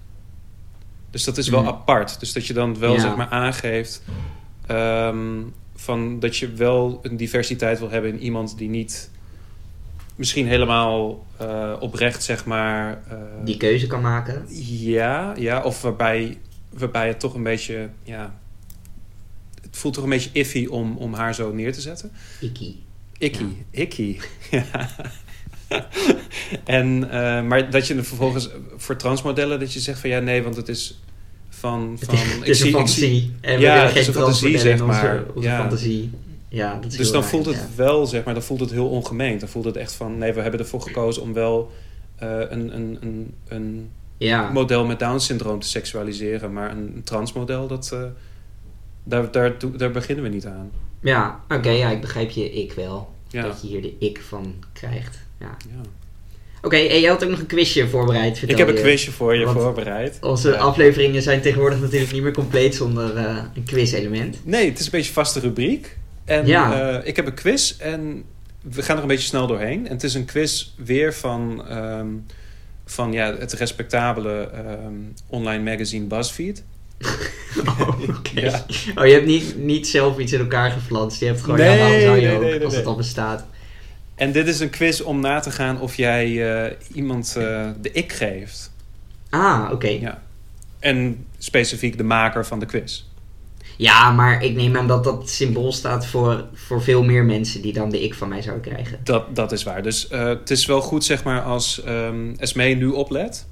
Dus 1.09 1.23
dat 1.23 1.37
is 1.37 1.49
wel 1.49 1.61
Mm. 1.61 1.67
apart. 1.67 2.19
Dus 2.19 2.33
dat 2.33 2.47
je 2.47 2.53
dan 2.53 2.79
wel 2.79 2.93
Ja. 2.93 2.99
zeg 2.99 3.15
maar 3.15 3.27
aangeeft... 3.29 4.01
ehm, 4.67 5.41
van 5.75 6.19
dat 6.19 6.37
je 6.37 6.51
wel 6.51 6.99
een 7.01 7.17
diversiteit 7.17 7.79
wil 7.79 7.89
hebben 7.89 8.11
in 8.13 8.19
iemand 8.19 8.57
die 8.57 8.69
niet 8.69 9.09
misschien 10.15 10.47
helemaal 10.47 11.25
eh, 11.37 11.73
oprecht, 11.79 12.23
zeg 12.23 12.45
maar. 12.45 13.01
eh, 13.09 13.17
die 13.45 13.57
keuze 13.57 13.87
kan 13.87 14.01
maken. 14.01 14.45
ja, 14.79 15.33
ja, 15.37 15.61
of 15.61 15.81
waarbij, 15.81 16.37
waarbij 16.69 17.07
het 17.07 17.19
toch 17.19 17.33
een 17.33 17.43
beetje. 17.43 17.89
Ja, 18.03 18.39
het 19.73 19.81
voelt 19.81 19.93
toch 19.93 20.03
een 20.03 20.09
beetje 20.09 20.29
iffy 20.33 20.65
om, 20.69 20.97
om 20.97 21.13
haar 21.13 21.35
zo 21.35 21.53
neer 21.53 21.73
te 21.73 21.81
zetten. 21.81 22.11
Ikkie. 22.41 22.83
Icky, 23.17 23.45
icky. 23.71 24.17
Ja. 24.51 24.89
en, 26.63 27.09
eh, 27.11 27.43
maar 27.43 27.69
dat 27.69 27.87
je 27.87 27.95
er 27.95 28.03
vervolgens 28.05 28.49
voor 28.77 28.95
transmodellen 28.95 29.59
dat 29.59 29.73
je 29.73 29.79
zegt 29.79 29.99
van 29.99 30.09
ja, 30.09 30.19
nee, 30.19 30.43
want 30.43 30.55
het 30.55 30.67
is 30.69 30.99
van. 31.49 31.97
van 32.01 32.15
het 32.39 32.47
is 32.47 32.59
een 32.61 32.71
fantasie. 32.71 33.31
En 33.41 33.55
we 33.55 33.61
Ja, 33.61 33.73
willen 33.73 33.87
het 33.87 33.95
is 33.97 34.05
geen 34.05 34.15
een 34.15 34.21
fantasie, 34.21 34.57
zeg 34.57 34.85
maar. 34.85 35.23
onze 35.35 35.47
Ja. 35.47 35.57
fantasie. 35.59 36.11
Ja, 36.49 36.75
dat 36.81 36.91
is 36.91 36.97
Dus 36.97 37.11
dan 37.11 37.21
raar, 37.21 37.29
voelt 37.29 37.45
het 37.45 37.55
ja. 37.55 37.67
wel, 37.75 38.05
zeg 38.05 38.23
maar, 38.23 38.33
dan 38.33 38.43
voelt 38.43 38.59
het 38.59 38.71
heel 38.71 38.89
ongemeend. 38.89 39.39
Dan 39.39 39.49
voelt 39.49 39.65
het 39.65 39.75
echt 39.77 39.93
van, 39.93 40.17
nee, 40.17 40.33
we 40.33 40.41
hebben 40.41 40.59
ervoor 40.59 40.81
gekozen 40.81 41.21
om 41.21 41.33
wel 41.33 41.71
eh, 42.15 42.39
een, 42.49 42.75
een, 42.75 42.97
een, 43.01 43.33
een 43.47 43.89
Ja, 44.17 44.51
model 44.51 44.85
met 44.85 44.99
Down-syndroom 44.99 45.59
te 45.59 45.67
seksualiseren. 45.67 46.53
Maar 46.53 46.71
een, 46.71 46.91
een 46.95 47.03
transmodel, 47.03 47.67
dat, 47.67 47.89
eh, 47.93 48.03
daar, 49.03 49.31
daar, 49.31 49.53
daar 49.77 49.91
beginnen 49.91 50.23
we 50.23 50.29
niet 50.29 50.45
aan. 50.45 50.71
ja 51.01 51.39
oké, 51.49 51.69
ja, 51.69 51.89
ik 51.89 52.01
begrijp 52.01 52.29
je 52.29 52.51
ik 52.51 52.71
wel. 52.73 53.11
Ja. 53.29 53.41
Dat 53.43 53.61
je 53.61 53.67
hier 53.67 53.81
de 53.81 53.95
ik 53.99 54.21
van 54.27 54.53
krijgt. 54.73 55.17
Ja. 55.39 55.57
Ja. 55.69 55.81
Oké, 56.61 56.75
en 56.75 56.99
jij 56.99 57.09
had 57.09 57.23
ook 57.23 57.29
nog 57.29 57.39
een 57.39 57.45
quizje 57.45 57.87
voorbereid, 57.87 58.41
Ik 58.47 58.57
heb 58.57 58.67
een 58.67 58.73
je. 58.75 58.81
quizje 58.81 59.11
voor 59.11 59.35
je 59.35 59.45
Want 59.45 59.57
voorbereid. 59.59 60.17
Onze 60.21 60.49
Ja. 60.49 60.55
afleveringen 60.57 61.21
zijn 61.21 61.41
tegenwoordig 61.41 61.79
natuurlijk 61.79 62.11
niet 62.11 62.21
meer 62.23 62.33
compleet 62.33 62.75
zonder 62.75 63.15
eh, 63.17 63.37
een 63.55 63.63
quiz-element. 63.63 64.37
Nee, 64.45 64.69
het 64.69 64.79
is 64.79 64.85
een 64.85 64.91
beetje 64.91 65.07
een 65.07 65.13
vaste 65.13 65.39
rubriek. 65.39 65.97
En 66.25 66.45
Ja. 66.47 66.91
eh, 66.99 67.07
ik 67.07 67.15
heb 67.15 67.25
een 67.25 67.33
quiz 67.33 67.77
en 67.79 68.23
we 68.61 68.81
gaan 68.81 68.95
er 68.95 69.01
een 69.01 69.07
beetje 69.07 69.27
snel 69.27 69.47
doorheen. 69.47 69.85
En 69.87 69.93
het 69.93 70.03
is 70.03 70.13
een 70.13 70.25
quiz 70.25 70.69
weer 70.77 71.13
van, 71.13 71.67
ehm, 71.67 72.07
van 72.85 73.11
ja, 73.11 73.35
het 73.37 73.53
respectabele 73.53 74.49
ehm, 74.49 74.93
online 75.27 75.63
magazine 75.71 76.05
BuzzFeed. 76.05 76.63
Oh. 77.65 77.99
Ja. 78.33 78.65
Oh, 78.95 79.05
je 79.05 79.13
hebt 79.13 79.25
niet, 79.25 79.57
niet 79.57 79.87
zelf 79.87 80.17
iets 80.17 80.33
in 80.33 80.39
elkaar 80.39 80.71
geflanst. 80.71 81.19
Je 81.19 81.25
hebt 81.25 81.41
gewoon, 81.41 81.57
Nee, 81.57 81.77
je 81.77 81.83
nee, 81.83 82.09
ook, 82.09 82.41
nee, 82.41 82.49
nee, 82.49 82.65
als 82.65 82.75
het 82.75 82.85
al 82.85 82.95
bestaat. 82.95 83.45
En 84.15 84.31
dit 84.31 84.47
is 84.47 84.59
een 84.59 84.69
quiz 84.69 85.01
om 85.01 85.19
na 85.19 85.39
te 85.39 85.51
gaan 85.51 85.79
of 85.79 85.95
jij 85.95 86.53
eh, 86.65 86.71
iemand 86.93 87.35
eh, 87.37 87.69
de 87.81 87.91
ik 87.91 88.13
geeft. 88.13 88.71
Ah, 89.29 89.69
oké. 89.71 89.87
Ja. 89.87 90.21
En 90.79 91.25
specifiek 91.37 91.97
de 91.97 92.03
maker 92.03 92.45
van 92.45 92.59
de 92.59 92.65
quiz. 92.65 93.03
Ja, 93.77 94.11
maar 94.11 94.43
ik 94.43 94.55
neem 94.55 94.77
aan 94.77 94.87
dat 94.87 95.03
dat 95.03 95.29
symbool 95.29 95.71
staat 95.71 96.05
voor, 96.05 96.45
voor 96.53 96.83
veel 96.83 97.03
meer 97.03 97.23
mensen 97.23 97.61
die 97.61 97.73
dan 97.73 97.89
de 97.89 98.03
ik 98.03 98.13
van 98.13 98.29
mij 98.29 98.41
zouden 98.41 98.71
krijgen. 98.71 98.99
Dat, 99.03 99.35
dat 99.35 99.51
is 99.51 99.63
waar. 99.63 99.83
Dus 99.83 100.07
eh, 100.07 100.25
het 100.25 100.49
is 100.49 100.65
wel 100.65 100.81
goed, 100.81 101.03
zeg 101.03 101.23
maar, 101.23 101.41
als 101.41 101.83
Esmee 102.37 102.75
nu 102.75 102.87
oplet. 102.87 103.45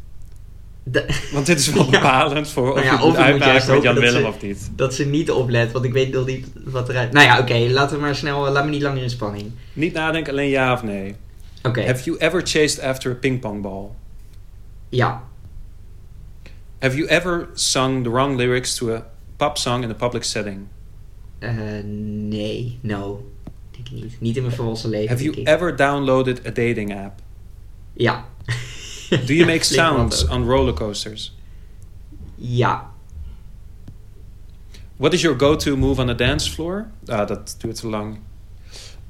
De- 0.92 1.30
Want 1.34 1.46
dit 1.46 1.60
is 1.60 1.70
wel 1.72 1.84
Ja. 1.90 1.90
bepalend 1.90 2.50
voor 2.50 2.70
of 2.70 2.74
Nou 2.76 2.86
ja, 2.86 2.92
je 2.92 2.98
of 2.98 3.18
moet 3.18 3.44
je 3.44 3.72
met 3.74 3.84
Jan 3.84 3.96
Willem 3.96 4.22
ze- 4.22 4.28
of 4.28 4.42
niet. 4.42 4.72
dat 4.76 4.94
ze 4.94 5.06
niet 5.06 5.32
oplet, 5.32 5.72
want 5.72 5.86
ik 5.86 5.94
weet 5.94 6.12
nog 6.12 6.26
niet 6.26 6.48
wat 6.66 6.90
eruit... 6.90 7.12
Nou 7.14 7.26
ja, 7.26 7.40
oké, 7.40 7.54
laten 7.58 7.96
we 7.96 8.02
maar 8.02 8.16
snel... 8.16 8.52
Laat 8.52 8.66
me 8.66 8.70
niet 8.72 8.82
langer 8.82 9.04
in 9.04 9.10
spanning. 9.10 9.52
Niet 9.74 9.94
nadenken, 9.94 10.32
alleen 10.34 10.50
ja 10.50 10.74
of 10.74 10.84
nee. 10.84 11.16
Oké, 11.64 11.86
Have 11.86 12.04
you 12.04 12.18
ever 12.18 12.42
chased 12.44 12.80
after 12.82 13.12
a 13.12 13.16
pingpongball? 13.16 13.86
ja. 14.90 15.24
Have 16.80 16.96
you 16.98 17.08
ever 17.10 17.50
sung 17.54 18.04
the 18.04 18.10
wrong 18.10 18.36
lyrics 18.38 18.76
to 18.76 18.94
a 18.94 19.06
pop 19.38 19.58
song 19.58 19.84
in 19.84 19.90
a 19.90 19.94
public 19.94 20.24
setting? 20.24 20.60
Eh, 21.40 21.52
nee, 21.84 22.80
no. 22.82 23.26
Denk 23.72 23.88
ik 23.88 23.94
niet. 23.94 24.16
Niet 24.20 24.36
in 24.36 24.44
mijn 24.44 24.56
volwassen 24.56 24.90
leven, 24.90 25.10
Have 25.10 25.24
you 25.24 25.38
ik. 25.42 25.48
ever 25.48 25.76
downloaded 25.76 26.40
a 26.48 26.50
dating 26.50 26.96
app? 27.06 27.20
Ja. 27.94 28.26
Do 29.26 29.34
you 29.34 29.46
make 29.46 29.64
sounds 29.64 30.28
on 30.28 30.46
rollercoasters? 30.46 31.32
Ja. 32.36 32.90
What 34.98 35.14
is 35.14 35.22
your 35.22 35.38
go-to 35.38 35.76
move 35.76 36.00
on 36.00 36.10
a 36.10 36.14
dance 36.14 36.50
floor? 36.50 36.92
Ah, 37.06 37.28
dat 37.28 37.56
duurt 37.58 37.76
te 37.76 37.88
lang. 37.88 38.20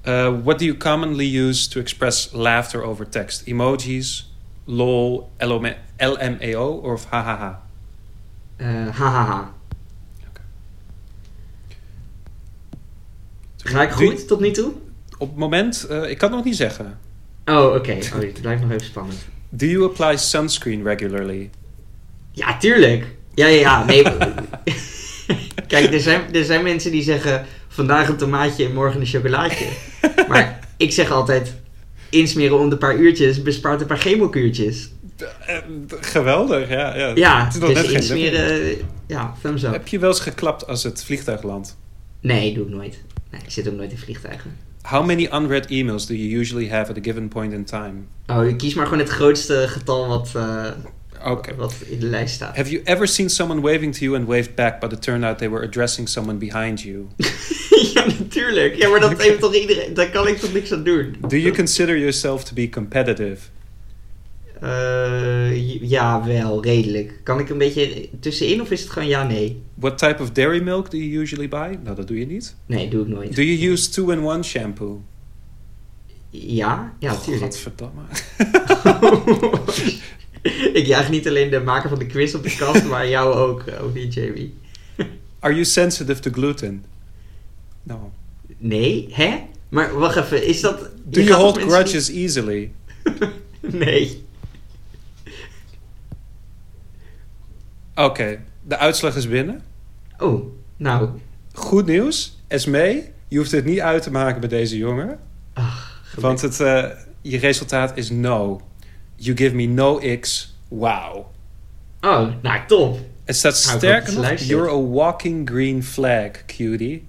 Uh, 0.07 0.41
what 0.43 0.57
do 0.57 0.65
you 0.65 0.77
commonly 0.77 1.27
use 1.27 1.69
to 1.69 1.79
express 1.79 2.33
laughter 2.33 2.83
over 2.83 3.09
text? 3.09 3.45
Emojis, 3.45 4.23
lol, 4.65 5.29
LMAO 5.39 6.81
of 6.83 7.05
hahaha? 7.05 7.59
Hahaha. 8.57 9.53
Ga 13.57 13.81
ik 13.83 13.91
goed 13.91 14.27
tot 14.27 14.39
nu 14.39 14.51
toe? 14.51 14.73
Op 15.17 15.29
het 15.29 15.37
moment, 15.37 15.83
eh, 15.83 16.09
ik 16.09 16.17
kan 16.17 16.27
het 16.27 16.37
nog 16.37 16.45
niet 16.45 16.55
zeggen. 16.55 16.99
Oh, 17.45 17.75
oké. 17.75 17.91
Oh, 17.91 18.19
het 18.19 18.41
blijft 18.41 18.61
nog 18.61 18.71
even 18.71 18.85
spannend. 18.85 19.27
Do 19.53 19.65
you 19.65 19.83
apply 19.85 20.17
sunscreen 20.17 20.83
regularly? 20.83 21.49
Ja, 22.31 22.57
tuurlijk. 22.57 23.05
Ja, 23.35 23.47
ja, 23.47 23.59
ja. 23.59 23.85
Nee. 23.85 24.03
Kijk, 25.67 25.93
er 25.93 25.99
zijn, 25.99 26.33
er 26.33 26.45
zijn 26.45 26.63
mensen 26.63 26.91
die 26.91 27.03
zeggen... 27.03 27.45
vandaag 27.67 28.07
een 28.07 28.17
tomaatje 28.17 28.65
en 28.65 28.73
morgen 28.73 28.99
een 28.99 29.05
chocolaatje. 29.05 29.65
Maar 30.29 30.59
ik 30.77 30.91
zeg 30.91 31.11
altijd... 31.11 31.55
insmeren 32.09 32.59
om 32.59 32.69
de 32.69 32.77
paar 32.77 32.95
uurtjes 32.95 33.41
bespaart 33.41 33.81
een 33.81 33.87
paar 33.87 33.99
chemokuurtjes. 33.99 34.89
Eh, 35.45 35.57
geweldig, 35.87 36.69
ja. 36.69 36.97
ja. 36.97 37.11
Ja, 37.15 37.45
Het 37.45 37.53
is 37.53 37.59
nog 37.59 37.73
dus 37.73 37.81
net 37.81 37.91
insmeren... 37.91 38.77
Ja, 39.07 39.33
thumbs 39.41 39.63
up. 39.63 39.71
Heb 39.71 39.87
je 39.87 39.99
wel 39.99 40.09
eens 40.09 40.19
geklapt 40.19 40.67
als 40.67 40.83
het 40.83 41.03
vliegtuig 41.03 41.43
landt? 41.43 41.77
Nee, 42.21 42.53
doe 42.53 42.65
ik 42.65 42.69
nooit. 42.69 43.01
Nee, 43.31 43.41
ik 43.41 43.51
zit 43.51 43.67
ook 43.67 43.75
nooit 43.75 43.91
in 43.91 43.97
vliegtuigen. 43.97 44.57
How 44.81 45.05
many 45.05 45.27
unread 45.31 45.69
emails 45.69 46.05
do 46.07 46.15
you 46.15 46.39
usually 46.39 46.69
have 46.69 46.89
at 46.89 46.97
a 46.97 47.01
given 47.01 47.27
point 47.27 47.53
in 47.53 47.63
time? 47.65 48.07
Oh, 48.27 48.47
ik 48.47 48.57
kies 48.57 48.73
maar 48.73 48.85
gewoon 48.85 48.99
het 48.99 49.09
grootste 49.09 49.65
getal 49.67 50.07
wat, 50.07 50.31
eh, 50.35 50.71
wat 51.57 51.73
in 51.89 51.99
de 51.99 52.05
lijst 52.05 52.33
staat. 52.35 52.55
Have 52.55 52.69
you 52.69 52.81
ever 52.83 53.07
seen 53.07 53.29
someone 53.29 53.61
waving 53.61 53.95
to 53.95 54.05
you 54.05 54.17
and 54.17 54.27
waved 54.27 54.55
back, 54.55 54.79
but 54.79 54.91
it 54.91 55.01
turned 55.01 55.23
out 55.23 55.37
they 55.37 55.49
were 55.49 55.65
addressing 55.65 56.09
someone 56.09 56.37
behind 56.37 56.81
you? 56.81 57.07
ja, 57.93 58.05
natuurlijk. 58.19 58.75
Ja, 58.75 58.89
maar 58.89 58.99
dat 58.99 59.21
heeft 59.21 59.39
toch 59.39 59.55
iedereen... 59.55 59.93
Daar 59.93 60.09
kan 60.09 60.27
ik 60.27 60.37
toch 60.37 60.53
niks 60.53 60.73
aan 60.73 60.83
doen? 60.83 61.15
Do 61.27 61.37
you 61.37 61.55
consider 61.55 61.97
yourself 61.97 62.43
to 62.43 62.53
be 62.53 62.69
competitive? 62.69 63.37
Eh, 64.61 65.55
j- 65.69 65.79
ja, 65.81 66.23
wel, 66.25 66.63
redelijk. 66.63 67.19
Kan 67.23 67.39
ik 67.39 67.49
een 67.49 67.57
beetje 67.57 68.09
tussenin 68.19 68.61
of 68.61 68.71
is 68.71 68.81
het 68.81 68.89
gewoon 68.89 69.07
ja, 69.07 69.23
nee? 69.23 69.61
What 69.75 69.97
type 69.97 70.21
of 70.21 70.31
dairy 70.31 70.61
milk 70.61 70.91
do 70.91 70.97
you 70.97 71.21
usually 71.21 71.47
buy? 71.47 71.77
Nou, 71.83 71.95
dat 71.95 72.07
doe 72.07 72.19
je 72.19 72.25
niet. 72.25 72.55
Nee, 72.65 72.89
doe 72.89 73.01
ik 73.01 73.07
nooit. 73.07 73.35
Do 73.35 73.41
you 73.41 73.71
use 73.71 73.89
two-in-one 73.89 74.43
shampoo? 74.43 75.01
Ja, 76.29 76.93
ja, 76.99 77.15
tuurlijk. 77.15 77.43
Godverdamme. 77.43 78.01
ik 80.79 80.85
jaag 80.85 81.09
niet 81.09 81.27
alleen 81.27 81.49
de 81.49 81.59
maker 81.59 81.89
van 81.89 81.99
de 81.99 82.05
quiz 82.05 82.33
op 82.33 82.43
de 82.43 82.55
kast, 82.57 82.85
maar 82.85 83.07
jou 83.09 83.33
ook, 83.35 83.61
eh, 83.61 83.83
ook 83.83 83.93
niet, 83.93 84.13
Jamie. 84.13 84.53
Are 85.39 85.53
you 85.53 85.65
sensitive 85.65 86.19
to 86.21 86.31
gluten? 86.31 86.83
No. 87.83 88.11
Nee, 88.57 89.07
hè? 89.11 89.37
Maar 89.69 89.93
wacht 89.99 90.15
even, 90.15 90.45
is 90.45 90.61
dat... 90.61 90.79
Do 91.03 91.19
je 91.19 91.25
you 91.27 91.41
hold 91.41 91.55
mensen 91.55 91.71
grudges 91.71 92.09
easily? 92.09 92.71
nee. 93.61 94.23
Oké, 97.95 98.39
de 98.63 98.77
uitslag 98.77 99.15
is 99.15 99.27
binnen. 99.27 99.61
Oh, 100.19 100.43
nou. 100.77 101.09
Goed 101.53 101.85
nieuws. 101.85 102.39
Esmee, 102.47 103.09
je 103.27 103.37
hoeft 103.37 103.51
het 103.51 103.65
niet 103.65 103.79
uit 103.79 104.03
te 104.03 104.11
maken 104.11 104.39
bij 104.39 104.49
deze 104.49 104.77
jongen. 104.77 105.19
Ach, 105.53 106.07
Want 106.15 106.41
het, 106.41 106.59
eh, 106.59 106.83
je 107.21 107.37
resultaat 107.37 107.97
is 107.97 108.09
no. 108.09 108.61
You 109.15 109.37
give 109.37 109.55
me 109.55 109.65
no 109.65 110.01
x. 110.19 110.55
Wow. 110.67 111.25
Oh, 112.01 112.27
nou, 112.41 112.59
top. 112.67 112.99
Het 113.25 113.35
staat 113.35 113.57
sterker 113.57 114.13
nog, 114.13 114.33
you're 114.37 114.69
a 114.69 114.81
walking 114.81 115.49
green 115.49 115.83
flag, 115.83 116.29
cutie. 116.45 117.03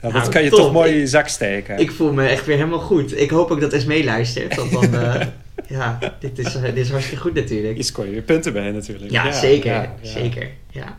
Dat 0.00 0.12
Nou, 0.12 0.28
kan 0.30 0.42
je 0.42 0.50
top. 0.50 0.58
toch 0.58 0.72
mooi 0.72 0.92
in 0.92 0.98
je 0.98 1.06
zak 1.06 1.28
steken. 1.28 1.78
Ik 1.78 1.90
voel 1.90 2.12
me 2.12 2.26
echt 2.26 2.46
weer 2.46 2.56
helemaal 2.56 2.78
goed. 2.80 3.18
Ik 3.20 3.30
hoop 3.30 3.50
ook 3.50 3.60
dat 3.60 3.72
Esmee 3.72 4.04
luistert, 4.04 4.54
want 4.56 4.70
dan... 4.72 4.94
eh, 4.94 5.26
ja, 5.68 5.98
dit 6.20 6.38
is, 6.38 6.54
eh, 6.54 6.62
dit 6.62 6.76
is 6.76 6.90
hartstikke 6.90 7.22
goed 7.22 7.34
natuurlijk. 7.34 7.76
Je 7.76 7.82
scoort 7.82 8.10
weer 8.10 8.22
punten 8.22 8.52
bij 8.52 8.70
natuurlijk. 8.70 9.10
Ja, 9.10 9.32
zeker. 9.32 9.72
ja. 9.72 9.94
Zeker, 10.02 10.50
ja. 10.70 10.98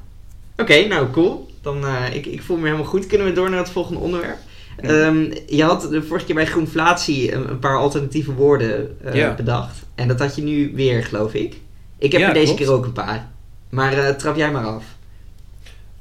Oké, 0.58 0.88
nou 0.88 1.10
cool. 1.10 1.50
Dan, 1.62 1.86
eh, 1.86 2.16
ik, 2.16 2.26
ik 2.26 2.42
voel 2.42 2.58
me 2.58 2.66
helemaal 2.66 2.86
goed. 2.86 3.08
Kunnen 3.08 3.28
we 3.28 3.34
door 3.34 3.50
naar 3.50 3.60
het 3.60 3.70
volgende 3.70 4.00
onderwerp? 4.00 4.38
Ehm, 4.78 5.34
je 5.48 5.64
had 5.64 5.82
de 5.90 6.04
vorige 6.04 6.26
keer 6.26 6.36
bij 6.36 6.46
Groenflatie 6.46 7.34
een, 7.34 7.50
een 7.50 7.60
paar 7.60 7.78
alternatieve 7.78 8.34
woorden 8.34 8.98
eh, 9.14 9.36
bedacht. 9.36 9.78
En 9.96 10.08
dat 10.08 10.20
had 10.20 10.36
je 10.36 10.42
nu 10.42 10.72
weer, 10.76 11.04
geloof 11.04 11.34
ik. 11.34 11.56
Ik 11.98 12.12
heb 12.12 12.22
Ja, 12.22 12.28
er 12.28 12.34
deze 12.34 12.46
klopt. 12.46 12.60
keer 12.62 12.72
ook 12.72 12.86
een 12.86 12.92
paar. 12.92 13.28
Maar 13.70 14.16
trap 14.16 14.36
jij 14.36 14.52
maar 14.52 14.66
af. 14.66 14.84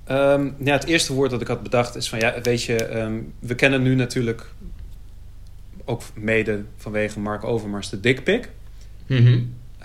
Ehm, 0.05 0.51
ja, 0.65 0.73
het 0.73 0.85
eerste 0.85 1.13
woord 1.13 1.31
dat 1.31 1.41
ik 1.41 1.47
had 1.47 1.63
bedacht 1.63 1.97
is 1.97 2.09
van... 2.09 2.19
Ja, 2.19 2.35
weet 2.43 2.63
je, 2.63 2.85
ehm, 2.85 3.15
we 3.39 3.55
kennen 3.55 3.83
nu 3.83 3.95
natuurlijk... 3.95 4.47
ook 5.85 6.03
mede 6.15 6.65
vanwege 6.77 7.21
Mark 7.21 7.45
Overmars 7.45 7.89
de 7.91 8.01
dikpik. 8.01 8.51
Mhm. 9.09 9.33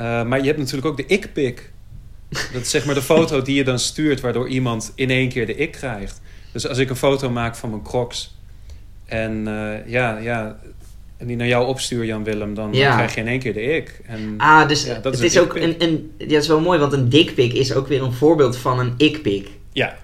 Uh, 0.02 0.24
maar 0.24 0.40
je 0.40 0.46
hebt 0.46 0.58
natuurlijk 0.58 0.86
ook 0.86 0.98
de 0.98 1.06
ik-pik. 1.06 1.72
Dat 2.30 2.62
is 2.62 2.70
zeg 2.70 2.86
maar 2.86 2.96
de 2.96 3.02
foto 3.02 3.42
die 3.42 3.56
je 3.56 3.64
dan 3.64 3.80
stuurt... 3.80 4.22
waardoor 4.22 4.48
iemand 4.48 4.92
in 4.96 5.10
één 5.10 5.30
keer 5.30 5.46
de 5.46 5.56
ik 5.56 5.72
krijgt. 5.72 6.22
Dus 6.52 6.68
als 6.68 6.78
ik 6.78 6.90
een 6.90 6.96
foto 6.96 7.30
maak 7.30 7.56
van 7.56 7.70
mijn 7.70 7.82
crocs... 7.84 8.38
en 9.06 9.48
eh, 9.48 9.92
ja, 9.92 10.18
ja, 10.18 10.60
en 11.18 11.28
die 11.28 11.36
naar 11.36 11.48
jou 11.48 11.68
opstuur, 11.68 12.06
Jan-Willem... 12.06 12.54
dan 12.54 12.74
Ja. 12.74 12.96
krijg 12.96 13.16
je 13.16 13.22
in 13.22 13.28
één 13.28 13.40
keer 13.40 13.54
de 13.54 13.62
ik. 13.62 14.02
En, 14.06 14.34
Ah, 14.38 14.68
dus 14.68 14.86
Ja, 14.86 15.00
dat 15.00 15.14
het 15.14 15.24
is 15.24 15.36
een 15.36 15.42
ook 15.42 15.56
een, 15.56 15.76
een... 15.84 16.12
Ja, 16.18 16.26
dat 16.28 16.42
is 16.42 16.48
wel 16.48 16.60
mooi, 16.60 16.80
want 16.80 16.94
een 16.94 17.10
dikpik 17.10 17.54
is 17.54 17.74
ook 17.74 17.88
weer 17.88 18.02
een 18.02 18.14
voorbeeld 18.14 18.58
van 18.58 18.80
een 18.80 18.94
ik-pik. 18.98 19.50
ja, 19.74 19.98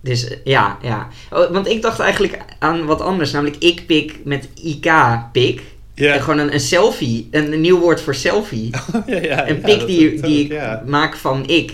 Dus 0.00 0.28
eh, 0.28 0.36
ja, 0.44 0.78
ja. 0.82 1.08
Oh, 1.30 1.50
want 1.50 1.66
ik 1.66 1.82
dacht 1.82 1.98
eigenlijk 2.00 2.38
aan 2.58 2.84
wat 2.86 3.00
anders, 3.00 3.32
namelijk 3.32 3.62
ik-pik 3.62 4.18
met 4.24 4.48
ik-pik. 4.62 5.62
En 5.94 6.20
gewoon 6.20 6.38
een, 6.38 6.52
een 6.52 6.60
selfie, 6.60 7.28
een, 7.30 7.52
een 7.52 7.60
nieuw 7.60 7.78
woord 7.78 8.00
voor 8.00 8.14
selfie. 8.14 8.70
ja, 9.06 9.16
ja, 9.22 9.48
een 9.48 9.60
pik 9.60 9.86
die, 9.86 10.22
die 10.22 10.44
ik 10.48 10.84
maak 10.86 11.16
van 11.16 11.48
ik. 11.48 11.72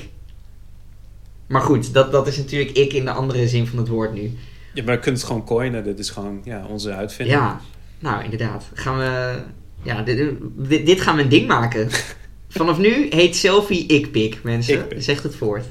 Maar 1.47 1.61
goed, 1.61 1.93
dat, 1.93 2.13
dat 2.13 2.27
is 2.27 2.37
natuurlijk 2.37 2.71
ik 2.71 2.93
in 2.93 3.05
de 3.05 3.11
andere 3.11 3.49
zin 3.49 3.67
van 3.67 3.79
het 3.79 3.89
woord 3.89 4.15
nu. 4.15 4.33
Ja, 4.75 4.83
maar 4.83 4.95
je 4.95 5.01
kunt 5.01 5.17
het 5.17 5.27
gewoon 5.27 5.45
coinen. 5.45 5.85
Dit 5.85 5.99
is 5.99 6.11
gewoon 6.11 6.41
ja, 6.45 6.67
onze 6.69 6.93
uitvinding. 6.93 7.39
Ja, 7.39 7.61
nou 7.99 8.25
inderdaad. 8.25 8.65
Gaan 8.75 8.99
we... 8.99 9.39
Ja, 9.83 10.03
dit, 10.03 10.31
dit, 10.57 10.87
dit 10.87 11.01
gaan 11.01 11.17
we 11.17 11.23
een 11.23 11.29
ding 11.29 11.47
maken. 11.47 11.89
Vanaf 12.49 12.79
nu 12.79 13.07
heet 13.11 13.37
selfie 13.37 13.87
ik-pik, 13.87 14.43
mensen. 14.43 14.75
Ik-pik. 14.75 15.03
Zegt 15.03 15.23
het 15.23 15.37
voort. 15.37 15.65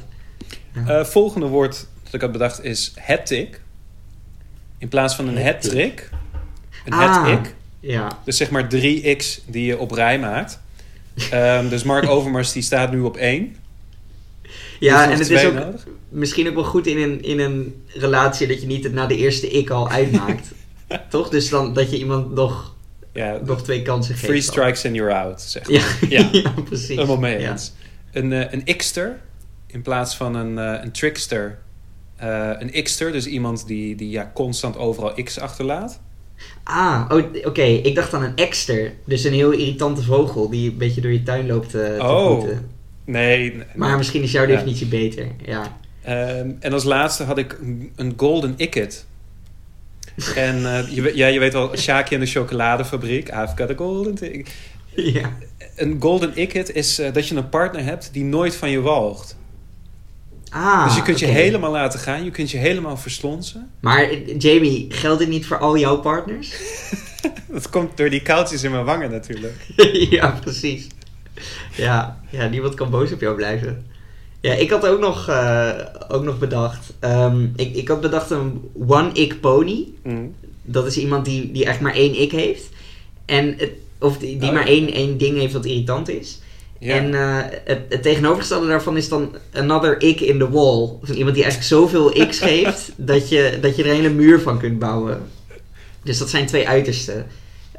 Eh, 0.86 1.04
volgende 1.04 1.48
woord 1.48 1.88
dat 2.04 2.14
ik 2.14 2.22
had 2.22 2.32
bedacht 2.32 2.64
is 2.64 2.94
het-tik. 2.96 3.62
In 4.78 4.88
plaats 4.88 5.16
van 5.16 5.28
een 5.28 5.38
Het-tik. 5.38 5.72
het-trick. 5.72 6.10
Een 6.86 6.94
Ah. 6.94 7.28
het-ik. 7.28 7.56
Ja. 7.88 8.20
Dus 8.26 8.38
zeg 8.38 8.50
maar 8.50 8.70
drie 8.70 9.16
x 9.16 9.42
die 9.46 9.66
je 9.66 9.78
op 9.78 9.92
rij 9.92 10.20
maakt. 10.20 10.60
Ehm, 11.32 11.70
dus 11.70 11.84
Mark 11.84 12.10
Overmars 12.16 12.52
die 12.52 12.62
staat 12.64 12.92
nu 12.92 13.00
op 13.00 13.18
één. 13.18 13.56
Je 14.42 14.50
Ja, 14.80 15.00
hebt 15.00 15.12
en 15.12 15.18
het 15.20 15.30
is 15.30 15.46
ook 15.46 15.54
nodig. 15.54 15.88
misschien 16.10 16.48
ook 16.48 16.54
wel 16.54 16.64
goed 16.64 16.88
in 16.88 16.98
een, 16.98 17.24
in 17.24 17.40
een 17.40 17.84
relatie 17.88 18.48
dat 18.48 18.62
je 18.62 18.68
niet 18.68 18.84
het 18.84 18.94
na 18.94 19.06
de 19.06 19.18
eerste 19.18 19.50
ik 19.50 19.70
al 19.70 19.90
uitmaakt. 19.90 20.48
Toch? 21.10 21.30
Dus 21.30 21.50
dan 21.50 21.74
dat 21.74 21.92
je 21.92 21.98
iemand 21.98 22.32
nog, 22.34 22.76
Ja, 23.14 23.40
nog 23.46 23.64
twee 23.64 23.82
kansen 23.82 24.14
geeft. 24.16 24.26
three 24.26 24.40
dan. 24.42 24.52
strikes 24.52 24.86
and 24.86 24.96
you're 24.96 25.14
out. 25.14 25.42
Zeg 25.42 25.70
maar. 25.70 25.98
Ja, 26.10 26.20
Ja. 26.22 26.30
ja. 26.32 26.54
precies. 26.66 26.88
Helemaal 26.88 27.18
mee 27.18 27.40
Ja. 27.40 27.52
eens. 27.52 27.74
Een, 28.12 28.34
eh, 28.34 28.52
een 28.66 28.76
xter 28.78 29.20
in 29.68 29.82
plaats 29.82 30.16
van 30.16 30.36
een, 30.36 30.58
eh, 30.60 30.84
een 30.84 30.92
trickster, 30.92 31.58
eh, 32.16 32.52
een 32.60 32.84
xter, 32.84 33.12
dus 33.12 33.26
iemand 33.26 33.68
die, 33.68 33.96
die 33.96 34.10
ja, 34.10 34.32
constant 34.34 34.78
overal 34.78 35.14
x 35.24 35.40
achterlaat. 35.40 36.00
Ah, 36.64 37.10
oh, 37.12 37.24
oké. 37.44 37.62
Ik 37.64 37.96
dacht 37.96 38.14
aan 38.14 38.24
een 38.24 38.36
ekster. 38.36 38.94
Dus 39.06 39.24
een 39.24 39.34
heel 39.34 39.52
irritante 39.52 40.04
vogel 40.04 40.50
die 40.50 40.72
een 40.72 40.78
beetje 40.78 41.02
door 41.02 41.12
je 41.12 41.24
tuin 41.24 41.48
loopt 41.48 41.76
eh, 41.76 41.82
te 41.98 42.04
Oh. 42.04 42.44
Nee. 42.44 42.58
nee. 43.06 43.64
Maar 43.76 43.98
misschien 43.98 44.22
is 44.22 44.32
jouw 44.32 44.46
Ja. 44.48 44.48
definitie 44.56 44.88
beter. 44.88 45.28
Ja. 45.46 45.78
Ehm, 46.02 46.50
en 46.60 46.74
als 46.74 46.84
laatste 46.84 47.24
had 47.24 47.38
ik 47.38 47.58
een- 47.96 48.14
golden 48.18 48.54
icket. 48.58 49.06
En 50.36 50.66
eh, 50.76 50.88
je, 50.96 51.12
ja, 51.16 51.28
je 51.28 51.40
weet 51.40 51.54
wel, 51.54 51.78
Shaki 51.78 52.14
en 52.14 52.20
de 52.20 52.26
chocoladefabriek. 52.26 53.28
I've 53.28 53.54
got 53.56 53.70
a 53.70 53.74
golden 53.76 54.16
ticket. 54.16 54.54
ja. 54.96 55.32
Een 55.76 55.98
golden 56.00 56.38
icket 56.38 56.72
is 56.76 57.00
eh, 57.00 57.14
dat 57.14 57.28
je 57.28 57.36
een 57.36 57.50
partner 57.50 57.84
hebt 57.84 58.10
die 58.14 58.24
nooit 58.24 58.56
van 58.56 58.70
je 58.70 58.82
walgt. 58.82 59.38
Ah, 60.56 60.86
dus 60.86 60.96
je 60.96 61.02
kunt 61.02 61.20
je 61.20 61.26
helemaal 61.26 61.72
laten 61.72 62.00
gaan. 62.00 62.24
Je 62.24 62.32
kunt 62.32 62.52
je 62.52 62.58
helemaal 62.58 62.98
verslonsen. 62.98 63.72
Maar 63.80 64.16
Jamie, 64.38 64.86
geldt 64.90 65.20
dit 65.20 65.28
niet 65.30 65.46
voor 65.46 65.58
al 65.58 65.78
jouw 65.78 65.98
partners? 66.00 66.54
Dat 67.48 67.70
komt 67.70 67.98
door 67.98 68.10
die 68.10 68.22
koudjes 68.22 68.64
in 68.64 68.72
mijn 68.72 68.86
wangen 68.86 69.12
natuurlijk. 69.12 69.68
ja, 70.18 70.38
precies. 70.42 70.88
Ja, 71.76 72.20
ja, 72.30 72.48
niemand 72.48 72.74
kan 72.74 72.90
boos 72.90 73.12
op 73.12 73.22
jou 73.22 73.36
blijven. 73.36 73.86
Ja, 74.42 74.54
ik 74.54 74.70
had 74.70 74.86
ook 74.88 75.00
nog, 75.00 75.28
eh, 75.28 75.70
ook 76.08 76.24
nog 76.24 76.40
bedacht. 76.40 76.94
ehm, 77.00 77.44
ik, 77.56 77.76
ik 77.76 77.88
had 77.88 78.02
bedacht 78.02 78.30
een 78.30 78.62
one-ick 78.88 79.40
pony. 79.40 79.88
Mm. 80.04 80.36
Dat 80.62 80.86
is 80.86 80.98
iemand 80.98 81.26
die, 81.26 81.52
die 81.52 81.66
echt 81.66 81.80
maar 81.80 81.94
één 81.94 82.22
ik 82.22 82.32
heeft. 82.32 82.70
En 83.26 83.56
het, 83.58 83.72
of 84.00 84.18
die, 84.18 84.38
die 84.38 84.50
Oh, 84.50 84.54
maar 84.56 84.68
ja. 84.68 84.74
één, 84.74 84.94
één 84.94 85.18
ding 85.18 85.38
heeft 85.38 85.54
dat 85.54 85.66
irritant 85.66 86.10
is. 86.10 86.40
Ja. 86.80 86.96
En 86.96 87.14
eh, 87.14 87.38
het, 87.66 87.80
het 87.90 88.02
tegenovergestelde 88.04 88.68
daarvan 88.68 88.98
is 88.98 89.10
dan 89.10 89.36
another 89.54 90.02
ik 90.02 90.20
in 90.22 90.38
the 90.40 90.50
wall. 90.50 90.90
Van 91.02 91.16
iemand 91.16 91.36
die 91.36 91.44
eigenlijk 91.44 91.64
zoveel 91.74 92.28
x 92.28 92.40
geeft 92.50 92.92
dat 92.96 93.30
je, 93.30 93.58
dat 93.62 93.76
je 93.76 93.84
er 93.84 93.90
een 93.90 93.96
hele 93.96 94.10
muur 94.10 94.40
van 94.42 94.60
kunt 94.60 94.80
bouwen. 94.80 95.22
Dus 96.04 96.18
dat 96.18 96.30
zijn 96.30 96.46
twee 96.46 96.68
uitersten. 96.68 97.26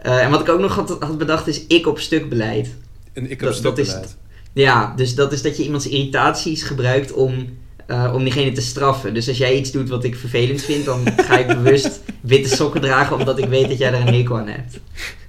Eh, 0.02 0.22
en 0.24 0.30
wat 0.30 0.40
ik 0.40 0.48
ook 0.48 0.60
nog 0.60 0.74
had, 0.74 0.96
had 1.00 1.18
bedacht 1.18 1.46
is 1.46 1.66
ik 1.66 1.86
op 1.86 1.98
stuk 1.98 2.28
beleid. 2.28 2.68
en 3.12 3.30
ik 3.30 3.40
dat- 3.40 3.62
dat 3.62 3.78
is- 3.78 3.86
stukbeleid. 3.86 4.16
Ja, 4.52 4.92
dus 4.96 5.14
dat 5.14 5.32
is 5.32 5.42
dat 5.42 5.56
je 5.56 5.62
iemands 5.64 5.88
irritaties 5.88 6.62
gebruikt 6.62 7.12
om, 7.12 7.48
eh, 7.86 8.12
om 8.14 8.22
diegene 8.22 8.52
te 8.52 8.60
straffen. 8.60 9.14
Dus 9.14 9.28
als 9.28 9.38
jij 9.38 9.56
iets 9.56 9.70
doet 9.70 9.88
wat 9.88 10.04
ik 10.04 10.16
vervelend 10.16 10.62
vind, 10.62 10.84
dan 10.84 11.02
ga 11.16 11.38
ik 11.38 11.46
bewust 11.62 12.00
witte 12.20 12.56
sokken 12.56 12.80
dragen 12.80 13.16
omdat 13.18 13.38
ik 13.38 13.44
weet 13.48 13.68
dat 13.68 13.78
jij 13.78 13.90
daar 13.90 14.06
een 14.06 14.14
hekel 14.14 14.38
aan 14.38 14.48
hebt. 14.48 14.78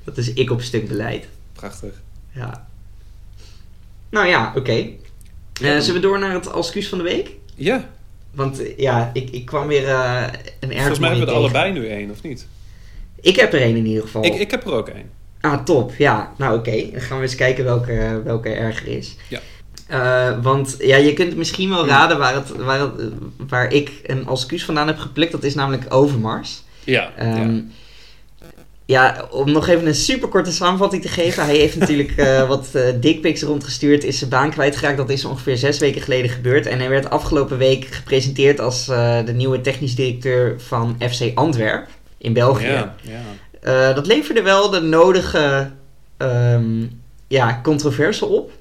Dat 0.04 0.18
is 0.18 0.34
ik 0.34 0.52
op 0.52 0.62
stuk 0.62 0.88
beleid. 0.88 1.26
Prachtig. 1.54 1.92
Ja. 2.36 2.68
Nou 4.10 4.28
ja, 4.28 4.54
oké. 4.56 4.72
Eh, 4.72 4.88
Ja. 5.62 5.80
zullen 5.80 6.02
we 6.02 6.08
door 6.08 6.20
naar 6.20 6.34
het 6.34 6.52
excuus 6.52 6.88
van 6.90 6.98
de 6.98 7.04
week? 7.04 7.30
Ja, 7.56 7.90
Want 8.32 8.62
eh, 8.66 8.78
ja, 8.78 9.10
ik, 9.14 9.30
ik 9.30 9.46
kwam 9.46 9.68
weer 9.68 9.88
eh, 9.88 10.24
een 10.60 10.70
erg 10.72 10.78
volgens 10.78 11.00
mij 11.00 11.10
hebben 11.10 11.28
we 11.28 11.34
er 11.34 11.42
tegen. 11.42 11.56
allebei 11.62 11.72
nu 11.72 11.88
één, 11.88 12.12
of 12.12 12.22
niet? 12.24 12.48
Ik 13.22 13.36
heb 13.36 13.54
er 13.54 13.62
één 13.62 13.76
in 13.76 13.86
ieder 13.86 14.04
geval. 14.04 14.26
Ik, 14.26 14.34
ik 14.34 14.52
heb 14.52 14.66
er 14.66 14.74
ook 14.74 14.88
één. 14.90 15.10
Ah, 15.42 15.64
top. 15.64 15.92
Ja, 15.98 16.34
nou 16.38 16.58
oké. 16.58 16.90
Dan 16.92 17.02
gaan 17.02 17.18
we 17.18 17.24
eens 17.24 17.36
kijken 17.36 17.64
welke, 17.64 18.22
welke 18.24 18.50
erger 18.50 18.88
is. 18.88 19.16
Ja. 19.30 19.40
Eh, 19.88 20.44
want 20.44 20.76
ja, 20.80 20.96
je 20.98 21.14
kunt 21.14 21.36
misschien 21.36 21.70
wel 21.70 21.88
raden 21.88 22.18
waar, 22.18 22.34
het, 22.36 22.50
waar, 22.56 22.80
het, 22.80 22.92
waar 23.48 23.74
ik 23.74 23.92
een 24.06 24.28
excuus 24.28 24.66
vandaan 24.66 24.88
heb 24.88 24.98
geplukt. 24.98 25.32
Dat 25.32 25.44
is 25.44 25.56
namelijk 25.56 25.94
Overmars. 25.94 26.64
Ja. 26.84 27.12
Ehm, 27.18 27.54
ja. 27.56 27.62
Ja. 28.88 29.28
om 29.32 29.52
nog 29.52 29.68
even 29.68 29.88
een 29.88 29.96
super 29.96 30.28
korte 30.28 30.52
samenvatting 30.52 31.02
te 31.02 31.08
geven. 31.08 31.46
Hij 31.46 31.56
heeft 31.56 31.76
natuurlijk 31.76 32.12
eh, 32.12 32.48
wat 32.54 32.70
eh 32.74 32.84
dickpics 33.00 33.42
rondgestuurd, 33.42 34.04
is 34.04 34.18
zijn 34.18 34.30
baan 34.30 34.52
kwijtgeraakt. 34.52 34.98
Dat 34.98 35.10
is 35.10 35.26
ongeveer 35.26 35.58
zes 35.58 35.80
weken 35.80 36.02
geleden 36.02 36.30
gebeurd. 36.30 36.66
En 36.66 36.80
hij 36.80 36.90
werd 36.90 37.10
afgelopen 37.10 37.58
week 37.58 37.86
gepresenteerd 37.86 38.60
als 38.60 38.88
eh, 38.88 39.26
de 39.26 39.34
nieuwe 39.34 39.62
technisch 39.62 39.96
directeur 39.96 40.62
van 40.62 40.96
FC 41.10 41.32
Antwerp 41.36 41.88
in 42.18 42.34
België. 42.34 42.66
Ja, 42.66 42.96
ja. 43.02 43.94
Dat 43.94 44.06
leverde 44.08 44.42
wel 44.42 44.70
de 44.70 44.80
nodige 44.80 45.72
ehm, 46.18 46.86
ja, 47.28 47.60
controverse 47.64 48.26
op. 48.26 48.52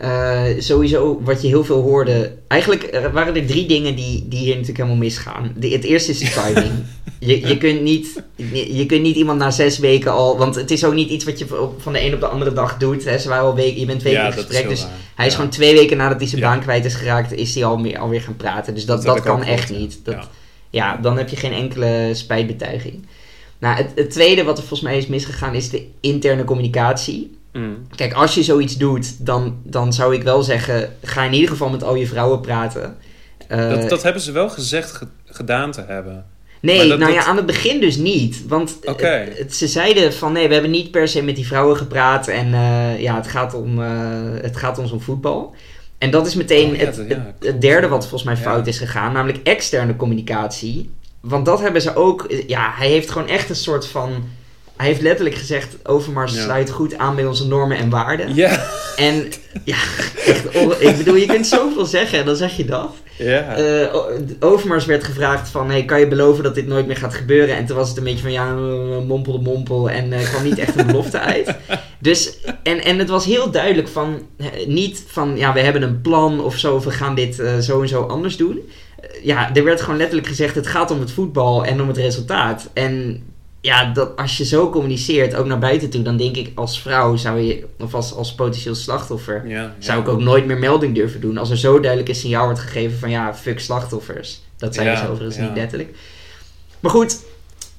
Eh, 0.00 0.44
sowieso, 0.58 1.20
wat 1.24 1.42
je 1.42 1.48
heel 1.48 1.64
veel 1.64 1.80
hoorde. 1.82 2.32
Eigenlijk 2.48 2.82
eh, 2.82 3.12
waren 3.12 3.36
er 3.36 3.46
drie 3.46 3.66
dingen 3.66 3.94
die, 3.96 4.28
die 4.28 4.38
hier 4.38 4.48
natuurlijk 4.48 4.76
helemaal 4.78 4.96
misgaan. 4.98 5.52
De, 5.56 5.68
het 5.68 5.84
eerste 5.84 6.10
is 6.10 6.18
de 6.18 6.30
timing. 6.30 6.72
je, 7.30 7.48
je, 7.48 7.58
kunt 7.58 7.82
niet, 7.82 8.22
je, 8.36 8.76
je 8.76 8.86
kunt 8.86 9.02
niet 9.02 9.16
iemand 9.16 9.38
na 9.38 9.50
zes 9.50 9.78
weken 9.78 10.12
al. 10.12 10.38
Want 10.38 10.54
het 10.54 10.70
is 10.70 10.84
ook 10.84 10.94
niet 10.94 11.10
iets 11.10 11.24
wat 11.24 11.38
je 11.38 11.60
op- 11.60 11.82
van 11.82 11.92
de 11.92 12.04
een 12.04 12.14
op 12.14 12.20
de 12.20 12.26
andere 12.26 12.52
dag 12.52 12.76
doet. 12.76 13.04
Hè. 13.04 13.18
Ze 13.18 13.28
waren 13.28 13.44
al 13.44 13.54
weken, 13.54 13.80
je 13.80 13.86
bent 13.86 14.00
twee 14.00 14.12
ja, 14.12 14.22
weken 14.22 14.38
in 14.38 14.44
gesprek. 14.44 14.68
Dus 14.68 14.82
waar. 14.82 14.90
hij 15.14 15.26
is 15.26 15.32
Ja. 15.32 15.38
gewoon 15.38 15.52
twee 15.52 15.74
weken 15.74 15.96
nadat 15.96 16.18
hij 16.18 16.28
zijn 16.28 16.40
Ja. 16.40 16.48
baan 16.50 16.60
kwijt 16.60 16.84
is 16.84 16.94
geraakt. 16.94 17.32
Is 17.32 17.54
hij 17.54 17.64
alweer, 17.64 17.98
alweer 17.98 18.22
gaan 18.22 18.36
praten. 18.36 18.74
Dus 18.74 18.84
dat, 18.84 19.02
dat, 19.02 19.20
kan 19.22 19.42
echt 19.42 19.70
niet. 19.70 20.00
Dat, 20.04 20.14
Ja. 20.14 20.28
ja, 20.70 20.96
dan 21.02 21.16
heb 21.16 21.28
je 21.28 21.36
geen 21.36 21.52
enkele 21.52 22.10
spijtbetuiging. 22.12 23.06
Nou, 23.58 23.76
het, 23.76 23.90
het 23.94 24.10
tweede 24.10 24.44
wat 24.44 24.58
er 24.58 24.64
volgens 24.64 24.88
mij 24.90 24.98
is 24.98 25.06
misgegaan 25.06 25.54
is 25.54 25.70
de 25.70 25.86
interne 26.00 26.44
communicatie. 26.44 27.38
Mm. 27.52 27.86
Kijk, 27.96 28.12
als 28.12 28.34
je 28.34 28.42
zoiets 28.42 28.76
doet, 28.76 29.26
dan, 29.26 29.56
dan 29.62 29.92
zou 29.92 30.14
ik 30.14 30.22
wel 30.22 30.42
zeggen, 30.42 30.96
ga 31.02 31.24
in 31.24 31.32
ieder 31.32 31.48
geval 31.48 31.68
met 31.68 31.82
al 31.82 31.94
je 31.94 32.06
vrouwen 32.06 32.40
praten. 32.40 32.96
Eh, 33.48 33.68
dat, 33.68 33.88
dat 33.88 34.02
hebben 34.02 34.22
ze 34.22 34.32
wel 34.32 34.48
gezegd 34.50 34.92
ge- 34.92 35.06
gedaan 35.24 35.70
te 35.72 35.84
hebben. 35.86 36.26
nee, 36.60 36.88
dat- 36.88 36.98
nou 36.98 37.10
ja, 37.12 37.18
dat- 37.18 37.26
aan 37.26 37.36
het 37.36 37.46
begin 37.46 37.80
dus 37.80 37.96
niet. 37.96 38.44
Want 38.48 38.78
Oké. 38.84 39.06
het- 39.06 39.38
het- 39.38 39.54
ze 39.56 39.66
zeiden 39.66 40.12
van 40.14 40.32
nee, 40.32 40.46
we 40.48 40.52
hebben 40.52 40.70
niet 40.70 40.90
per 40.90 41.08
se 41.08 41.22
met 41.22 41.36
die 41.36 41.46
vrouwen 41.46 41.76
gepraat. 41.76 42.28
En 42.28 42.54
eh, 42.54 43.00
ja, 43.00 43.16
het 43.16 43.26
gaat, 43.28 43.54
om, 43.54 43.82
eh, 43.82 43.88
het 44.42 44.56
gaat 44.56 44.78
ons 44.78 44.90
om 44.92 45.00
voetbal. 45.00 45.54
En 45.98 46.10
dat 46.10 46.26
is 46.26 46.34
meteen 46.34 46.70
Oh 46.70 46.76
ja, 46.76 46.84
het, 46.84 47.04
ja, 47.08 47.34
het, 47.40 47.60
derde 47.60 47.88
wat 47.88 48.00
volgens 48.00 48.22
mij 48.22 48.34
Ja. 48.34 48.40
fout 48.50 48.66
is 48.66 48.78
gegaan. 48.78 49.12
Namelijk 49.12 49.40
externe 49.46 49.96
communicatie. 49.96 50.90
Want 51.20 51.46
dat 51.46 51.60
hebben 51.60 51.82
ze 51.82 51.94
ook... 51.96 52.26
Ja, 52.46 52.72
hij 52.76 52.88
heeft 52.88 53.10
gewoon 53.10 53.28
echt 53.28 53.48
een 53.50 53.56
soort 53.56 53.86
van... 53.86 54.24
Hij 54.80 54.88
heeft 54.88 55.00
letterlijk 55.00 55.36
gezegd... 55.36 55.76
Overmars 55.84 56.34
Ja. 56.34 56.42
sluit 56.42 56.70
goed 56.70 56.98
aan 56.98 57.14
bij 57.14 57.26
onze 57.26 57.46
normen 57.46 57.76
en 57.76 57.90
waarden. 57.90 58.34
Ja. 58.34 58.66
En 58.96 59.28
ja, 59.64 59.76
echt, 60.26 60.56
on- 60.56 60.74
ik 60.80 60.96
bedoel, 60.96 61.14
je 61.14 61.26
kunt 61.26 61.46
zoveel 61.46 61.84
zeggen 61.84 62.18
en 62.18 62.24
dan 62.24 62.36
zeg 62.36 62.56
je 62.56 62.64
dat. 62.64 62.94
ja. 63.18 63.56
Eh, 63.56 63.94
Overmars 64.40 64.84
werd 64.84 65.04
gevraagd 65.04 65.48
van, 65.48 65.70
hey, 65.70 65.84
kan 65.84 66.00
je 66.00 66.08
beloven 66.08 66.42
dat 66.44 66.54
dit 66.54 66.66
nooit 66.66 66.86
meer 66.86 66.96
gaat 66.96 67.14
gebeuren? 67.14 67.56
En 67.56 67.66
toen 67.66 67.76
was 67.76 67.88
het 67.88 67.96
een 67.98 68.04
beetje 68.04 68.22
van, 68.22 68.32
ja, 68.32 68.48
eh, 68.48 69.06
mompel 69.06 69.32
de 69.32 69.38
mompel 69.50 69.90
en 69.90 70.12
eh, 70.12 70.22
kwam 70.30 70.42
niet 70.44 70.58
echt 70.58 70.78
een 70.78 70.86
belofte 70.86 71.18
uit. 71.20 71.56
Dus, 71.98 72.36
en, 72.62 72.84
en 72.84 72.98
het 72.98 73.08
was 73.08 73.24
heel 73.24 73.50
duidelijk 73.50 73.88
van, 73.88 74.22
niet 74.66 75.04
van, 75.06 75.36
ja, 75.36 75.52
we 75.52 75.60
hebben 75.60 75.82
een 75.82 76.00
plan 76.00 76.40
of 76.40 76.56
zo, 76.56 76.74
of 76.74 76.84
we 76.84 76.90
gaan 76.90 77.14
dit 77.14 77.42
zo 77.60 77.82
en 77.82 77.88
zo 77.88 78.02
anders 78.02 78.36
doen. 78.36 78.60
Ja, 79.22 79.54
er 79.54 79.64
werd 79.64 79.80
gewoon 79.80 79.98
letterlijk 79.98 80.28
gezegd, 80.28 80.54
het 80.54 80.66
gaat 80.66 80.90
om 80.90 81.00
het 81.00 81.10
voetbal 81.10 81.64
en 81.64 81.80
om 81.80 81.88
het 81.88 81.96
resultaat. 81.96 82.70
En 82.72 83.22
ja, 83.60 83.92
dat, 83.92 84.16
als 84.16 84.36
je 84.36 84.44
zo 84.44 84.70
communiceert, 84.70 85.34
ook 85.34 85.46
naar 85.46 85.58
buiten 85.58 85.90
toe, 85.90 86.02
dan 86.02 86.16
denk 86.16 86.36
ik 86.36 86.52
als 86.54 86.80
vrouw 86.80 87.16
zou 87.16 87.40
je, 87.40 87.66
of 87.78 87.94
als, 87.94 88.14
als 88.14 88.34
potentieel 88.34 88.74
slachtoffer, 88.74 89.48
ja, 89.48 89.60
ja. 89.62 89.74
zou 89.78 90.00
ik 90.00 90.08
ook 90.08 90.20
nooit 90.20 90.46
meer 90.46 90.58
melding 90.58 90.94
durven 90.94 91.20
doen. 91.20 91.38
Als 91.38 91.50
er 91.50 91.58
zo 91.58 91.80
duidelijk 91.80 92.08
een 92.08 92.14
signaal 92.14 92.44
wordt 92.44 92.60
gegeven 92.60 92.98
van 92.98 93.10
ja, 93.10 93.34
fuck 93.34 93.60
slachtoffers. 93.60 94.40
Dat 94.56 94.74
zijn 94.74 94.86
Ja, 94.86 94.96
ze 94.96 95.08
overigens 95.08 95.36
niet 95.36 95.54
letterlijk. 95.54 95.96
Maar 96.80 96.90
goed, 96.90 97.20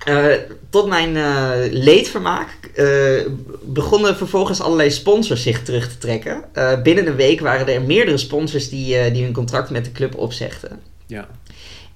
eh, 0.05 0.25
tot 0.69 0.87
mijn 0.87 1.17
eh, 1.17 1.51
leedvermaak 1.71 2.47
eh, 2.75 3.25
begonnen 3.61 4.15
vervolgens 4.15 4.61
allerlei 4.61 4.91
sponsors 4.91 5.43
zich 5.43 5.63
terug 5.63 5.89
te 5.89 5.97
trekken. 5.97 6.43
Binnen 6.83 7.07
een 7.07 7.15
week 7.15 7.39
waren 7.39 7.67
er 7.67 7.81
meerdere 7.81 8.17
sponsors 8.17 8.69
die, 8.69 9.11
die 9.11 9.23
hun 9.23 9.33
contract 9.33 9.69
met 9.69 9.85
de 9.85 9.91
club 9.91 10.17
opzegden. 10.17 10.79
Ja. 11.05 11.27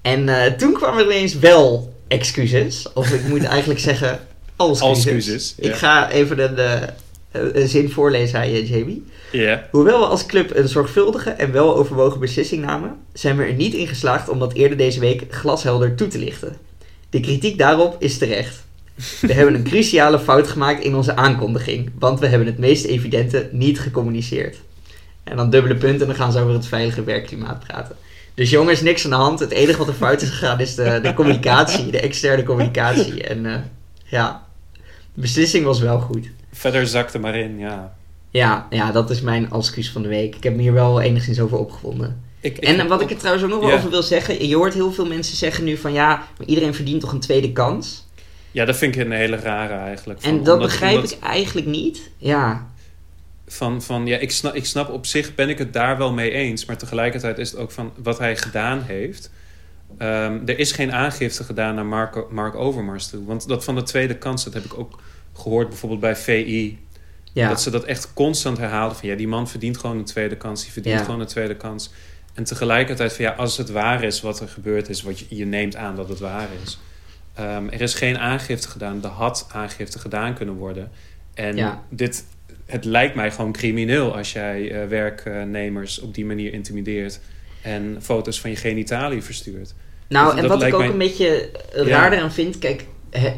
En 0.02 0.56
toen 0.58 0.74
kwamen 0.74 1.00
er 1.00 1.12
ineens 1.12 1.36
wel 1.36 1.95
excuses. 2.08 2.94
Of 2.94 3.12
ik 3.12 3.28
moet 3.28 3.44
eigenlijk 3.44 3.80
zeggen, 3.80 4.20
als 4.56 4.82
Excuses, 4.82 5.56
ja. 5.58 5.70
Ik 5.70 5.76
ga 5.76 6.12
even 6.12 6.40
een, 6.40 6.58
eh, 6.58 7.62
een 7.62 7.68
zin 7.68 7.92
voorlezen, 7.92 8.28
zei 8.28 8.52
je, 8.52 8.66
Jamie. 8.66 9.06
Ja. 9.32 9.68
Hoewel 9.72 10.00
we 10.00 10.06
als 10.06 10.26
club 10.26 10.56
een 10.56 10.68
zorgvuldige 10.68 11.30
en 11.30 11.52
weloverwogen 11.52 12.20
beslissing 12.20 12.66
namen, 12.66 12.98
zijn 13.14 13.38
we 13.38 13.44
er 13.44 13.54
niet 13.54 13.74
in 13.74 13.88
geslaagd 13.88 14.30
om 14.30 14.40
dat 14.40 14.54
eerder 14.54 14.78
deze 14.78 15.00
week 15.00 15.24
glashelder 15.30 15.96
toe 15.96 16.08
te 16.08 16.20
lichten. 16.20 16.58
De 17.10 17.20
kritiek 17.20 17.58
daarop 17.58 17.96
is 18.00 18.18
terecht. 18.18 18.64
We 19.22 19.34
hebben 19.34 19.54
een 19.56 19.64
cruciale 19.64 20.20
fout 20.20 20.48
gemaakt 20.48 20.84
in 20.84 20.96
onze 20.96 21.16
aankondiging, 21.16 21.92
want 22.00 22.20
we 22.20 22.28
hebben 22.28 22.48
het 22.48 22.58
meest 22.58 22.86
evidente 22.86 23.50
niet 23.52 23.80
gecommuniceerd. 23.80 24.58
En 25.24 25.36
dan 25.38 25.50
dubbele 25.50 25.76
punten 25.76 26.02
en 26.02 26.08
dan 26.08 26.16
gaan 26.16 26.32
ze 26.32 26.40
over 26.40 26.54
het 26.54 26.68
veilige 26.68 27.04
werkklimaat 27.04 27.60
praten. 27.60 27.96
Dus 28.36 28.50
jongens, 28.50 28.82
niks 28.82 29.04
aan 29.04 29.10
de 29.10 29.16
hand. 29.16 29.40
Het 29.40 29.52
enige 29.52 29.78
wat 29.78 29.88
er 29.88 29.94
fout 29.94 30.22
is 30.22 30.30
gegaan 30.30 30.60
is 30.60 30.76
de, 30.76 31.00
de 31.04 31.14
communicatie, 31.14 31.92
de 31.92 32.00
externe 32.00 32.44
communicatie. 32.44 33.24
En 33.24 33.46
eh, 33.46 33.56
ja, 34.06 34.46
de 35.14 35.22
beslissing 35.22 35.66
was 35.66 35.80
wel 35.80 36.00
goed. 36.00 36.30
Verder 36.52 36.88
zakte 36.88 37.20
maar 37.20 37.36
in, 37.36 37.60
ja. 37.60 37.96
Ja, 38.30 38.68
ja, 38.70 38.92
dat 38.92 39.10
is 39.10 39.22
mijn 39.22 39.52
excuus 39.52 39.92
van 39.92 40.02
de 40.02 40.08
week. 40.08 40.36
Ik 40.36 40.44
heb 40.44 40.56
me 40.56 40.62
hier 40.62 40.74
wel 40.74 41.02
enigszins 41.02 41.40
over 41.40 41.58
opgewonden. 41.58 42.22
Ik, 42.42 42.58
En 42.58 42.88
wat 42.88 43.02
ik 43.02 43.10
er 43.12 43.18
trouwens 43.18 43.46
ook 43.46 43.52
nog 43.52 43.60
wel 43.60 43.72
over 43.78 43.90
wil 43.90 44.04
zeggen. 44.04 44.48
Je 44.48 44.56
hoort 44.56 44.74
heel 44.74 44.92
veel 44.92 45.06
mensen 45.06 45.38
zeggen 45.38 45.64
nu 45.64 45.78
van 45.78 45.94
ja, 45.94 46.08
maar 46.38 46.48
iedereen 46.48 46.74
verdient 46.74 47.02
toch 47.02 47.12
een 47.12 47.20
tweede 47.20 47.52
kans. 47.52 48.06
Ja, 48.52 48.66
dat 48.66 48.76
vind 48.76 48.96
ik 48.96 49.02
een 49.06 49.12
hele 49.12 49.36
rare 49.36 49.74
eigenlijk. 49.74 50.22
En 50.22 50.30
dat 50.44 50.54
omdat- 50.54 50.60
begrijp 50.70 50.96
omdat- 50.96 51.12
ik 51.12 51.20
eigenlijk 51.20 51.68
niet. 51.68 52.10
Ja, 52.18 52.68
van, 53.48 53.82
van 53.82 54.06
ja, 54.06 54.18
ik 54.18 54.32
snap, 54.32 54.54
ik 54.56 54.66
snap 54.66 54.90
op 54.90 55.06
zich 55.06 55.36
ben 55.36 55.50
ik 55.50 55.58
het 55.58 55.74
daar 55.74 55.98
wel 55.98 56.14
mee 56.14 56.32
eens. 56.32 56.66
Maar 56.66 56.78
tegelijkertijd 56.78 57.38
is 57.38 57.52
het 57.52 57.60
ook 57.60 57.72
van 57.72 57.94
wat 58.04 58.18
hij 58.20 58.38
gedaan 58.38 58.82
heeft. 58.82 59.32
Ehm, 59.98 60.40
er 60.46 60.60
is 60.60 60.72
geen 60.72 60.94
aangifte 60.94 61.44
gedaan 61.44 61.76
naar 61.76 61.86
Mark, 61.86 62.32
Mark 62.32 62.56
Overmars 62.56 63.08
toe. 63.08 63.26
Want 63.26 63.48
dat 63.48 63.64
van 63.64 63.76
de 63.76 63.84
tweede 63.84 64.18
kans, 64.18 64.44
dat 64.44 64.54
heb 64.54 64.64
ik 64.64 64.78
ook 64.78 65.00
gehoord 65.34 65.70
bijvoorbeeld 65.70 66.02
bij 66.02 66.16
VI. 66.16 66.80
Ja, 67.34 67.50
Dat 67.50 67.62
ze 67.62 67.70
dat 67.70 67.84
echt 67.84 68.14
constant 68.14 68.58
herhaalden. 68.58 68.98
Van 68.98 69.10
ja, 69.10 69.16
die 69.16 69.28
man 69.28 69.48
verdient 69.50 69.78
gewoon 69.78 69.98
een 69.98 70.06
tweede 70.06 70.38
kans. 70.38 70.64
Die 70.64 70.72
verdient 70.72 71.00
Ja. 71.00 71.04
gewoon 71.06 71.20
een 71.20 71.28
tweede 71.28 71.56
kans. 71.56 71.92
En 72.34 72.44
tegelijkertijd 72.44 73.14
van 73.14 73.26
ja, 73.26 73.32
als 73.32 73.58
het 73.58 73.70
waar 73.70 74.04
is 74.04 74.22
wat 74.22 74.40
er 74.40 74.48
gebeurd 74.48 74.90
is. 74.90 75.02
Wat 75.02 75.20
je, 75.20 75.26
je 75.30 75.46
neemt 75.46 75.76
aan 75.76 75.96
dat 75.96 76.10
het 76.10 76.20
waar 76.20 76.48
is. 76.64 76.80
Ehm, 77.34 77.68
er 77.70 77.82
is 77.82 77.94
geen 77.94 78.18
aangifte 78.18 78.68
gedaan. 78.68 79.04
Er 79.04 79.10
had 79.10 79.48
aangifte 79.52 80.00
gedaan 80.00 80.34
kunnen 80.34 80.56
worden. 80.56 80.92
En 81.34 81.56
Ja. 81.56 81.84
dit, 81.90 82.26
het 82.66 82.86
lijkt 82.86 83.16
mij 83.16 83.32
gewoon 83.32 83.52
crimineel 83.52 84.16
als 84.18 84.34
jij 84.34 84.72
eh, 84.72 84.88
werknemers 84.88 86.00
op 86.00 86.14
die 86.16 86.26
manier 86.26 86.54
intimideert. 86.54 87.20
En 87.62 87.98
foto's 88.02 88.40
van 88.42 88.50
je 88.50 88.56
genitaliën 88.56 89.24
verstuurt. 89.24 89.74
nou 90.10 90.26
dat- 90.36 90.44
en 90.44 90.50
wat 90.50 90.64
ik 90.64 90.74
ook 90.74 90.80
mij- 90.80 90.90
een 90.90 90.98
beetje 90.98 91.50
eh, 91.74 91.86
Ja. 91.88 91.90
raar 92.00 92.14
eraan 92.14 92.32
vind, 92.34 92.60
kijk, 92.60 92.86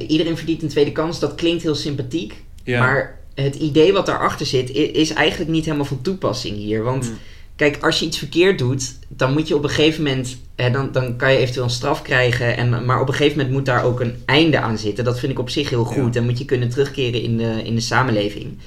iedereen 0.07 0.37
verdient 0.37 0.61
een 0.61 0.67
tweede 0.69 0.91
kans, 0.91 1.19
dat 1.19 1.35
klinkt 1.35 1.63
heel 1.63 1.75
sympathiek. 1.75 2.33
Ja. 2.63 2.79
Maar 2.79 3.19
het 3.35 3.55
idee 3.55 3.93
wat 3.93 4.05
daarachter 4.05 4.45
zit, 4.45 4.69
is 4.71 5.09
eigenlijk 5.13 5.51
niet 5.51 5.65
helemaal 5.65 5.85
van 5.85 6.01
toepassing 6.01 6.55
hier. 6.57 6.83
Want 6.83 7.09
Mm. 7.09 7.17
kijk, 7.55 7.77
als 7.83 7.99
je 7.99 8.05
iets 8.05 8.17
verkeerd 8.17 8.57
doet, 8.59 8.95
dan 9.07 9.33
moet 9.33 9.47
je 9.47 9.55
op 9.55 9.63
een 9.63 9.69
gegeven 9.69 10.03
moment, 10.03 10.37
dan, 10.55 10.91
dan 10.91 11.15
kan 11.17 11.31
je 11.31 11.37
eventueel 11.37 11.65
een 11.65 11.69
straf 11.71 12.01
krijgen. 12.01 12.57
En, 12.57 12.85
maar 12.85 13.01
op 13.01 13.07
een 13.07 13.13
gegeven 13.13 13.37
moment 13.37 13.55
moet 13.55 13.65
daar 13.65 13.83
ook 13.83 13.99
een 13.99 14.15
einde 14.25 14.59
aan 14.59 14.77
zitten. 14.77 15.03
Dat 15.03 15.19
vind 15.19 15.31
ik 15.31 15.39
op 15.39 15.49
zich 15.49 15.69
heel 15.69 15.83
goed. 15.83 16.13
Ja. 16.13 16.19
En 16.19 16.25
moet 16.25 16.37
je 16.37 16.45
kunnen 16.45 16.69
terugkeren 16.69 17.21
in 17.21 17.37
de, 17.37 17.61
in 17.63 17.75
de 17.75 17.81
samenleving. 17.81 18.57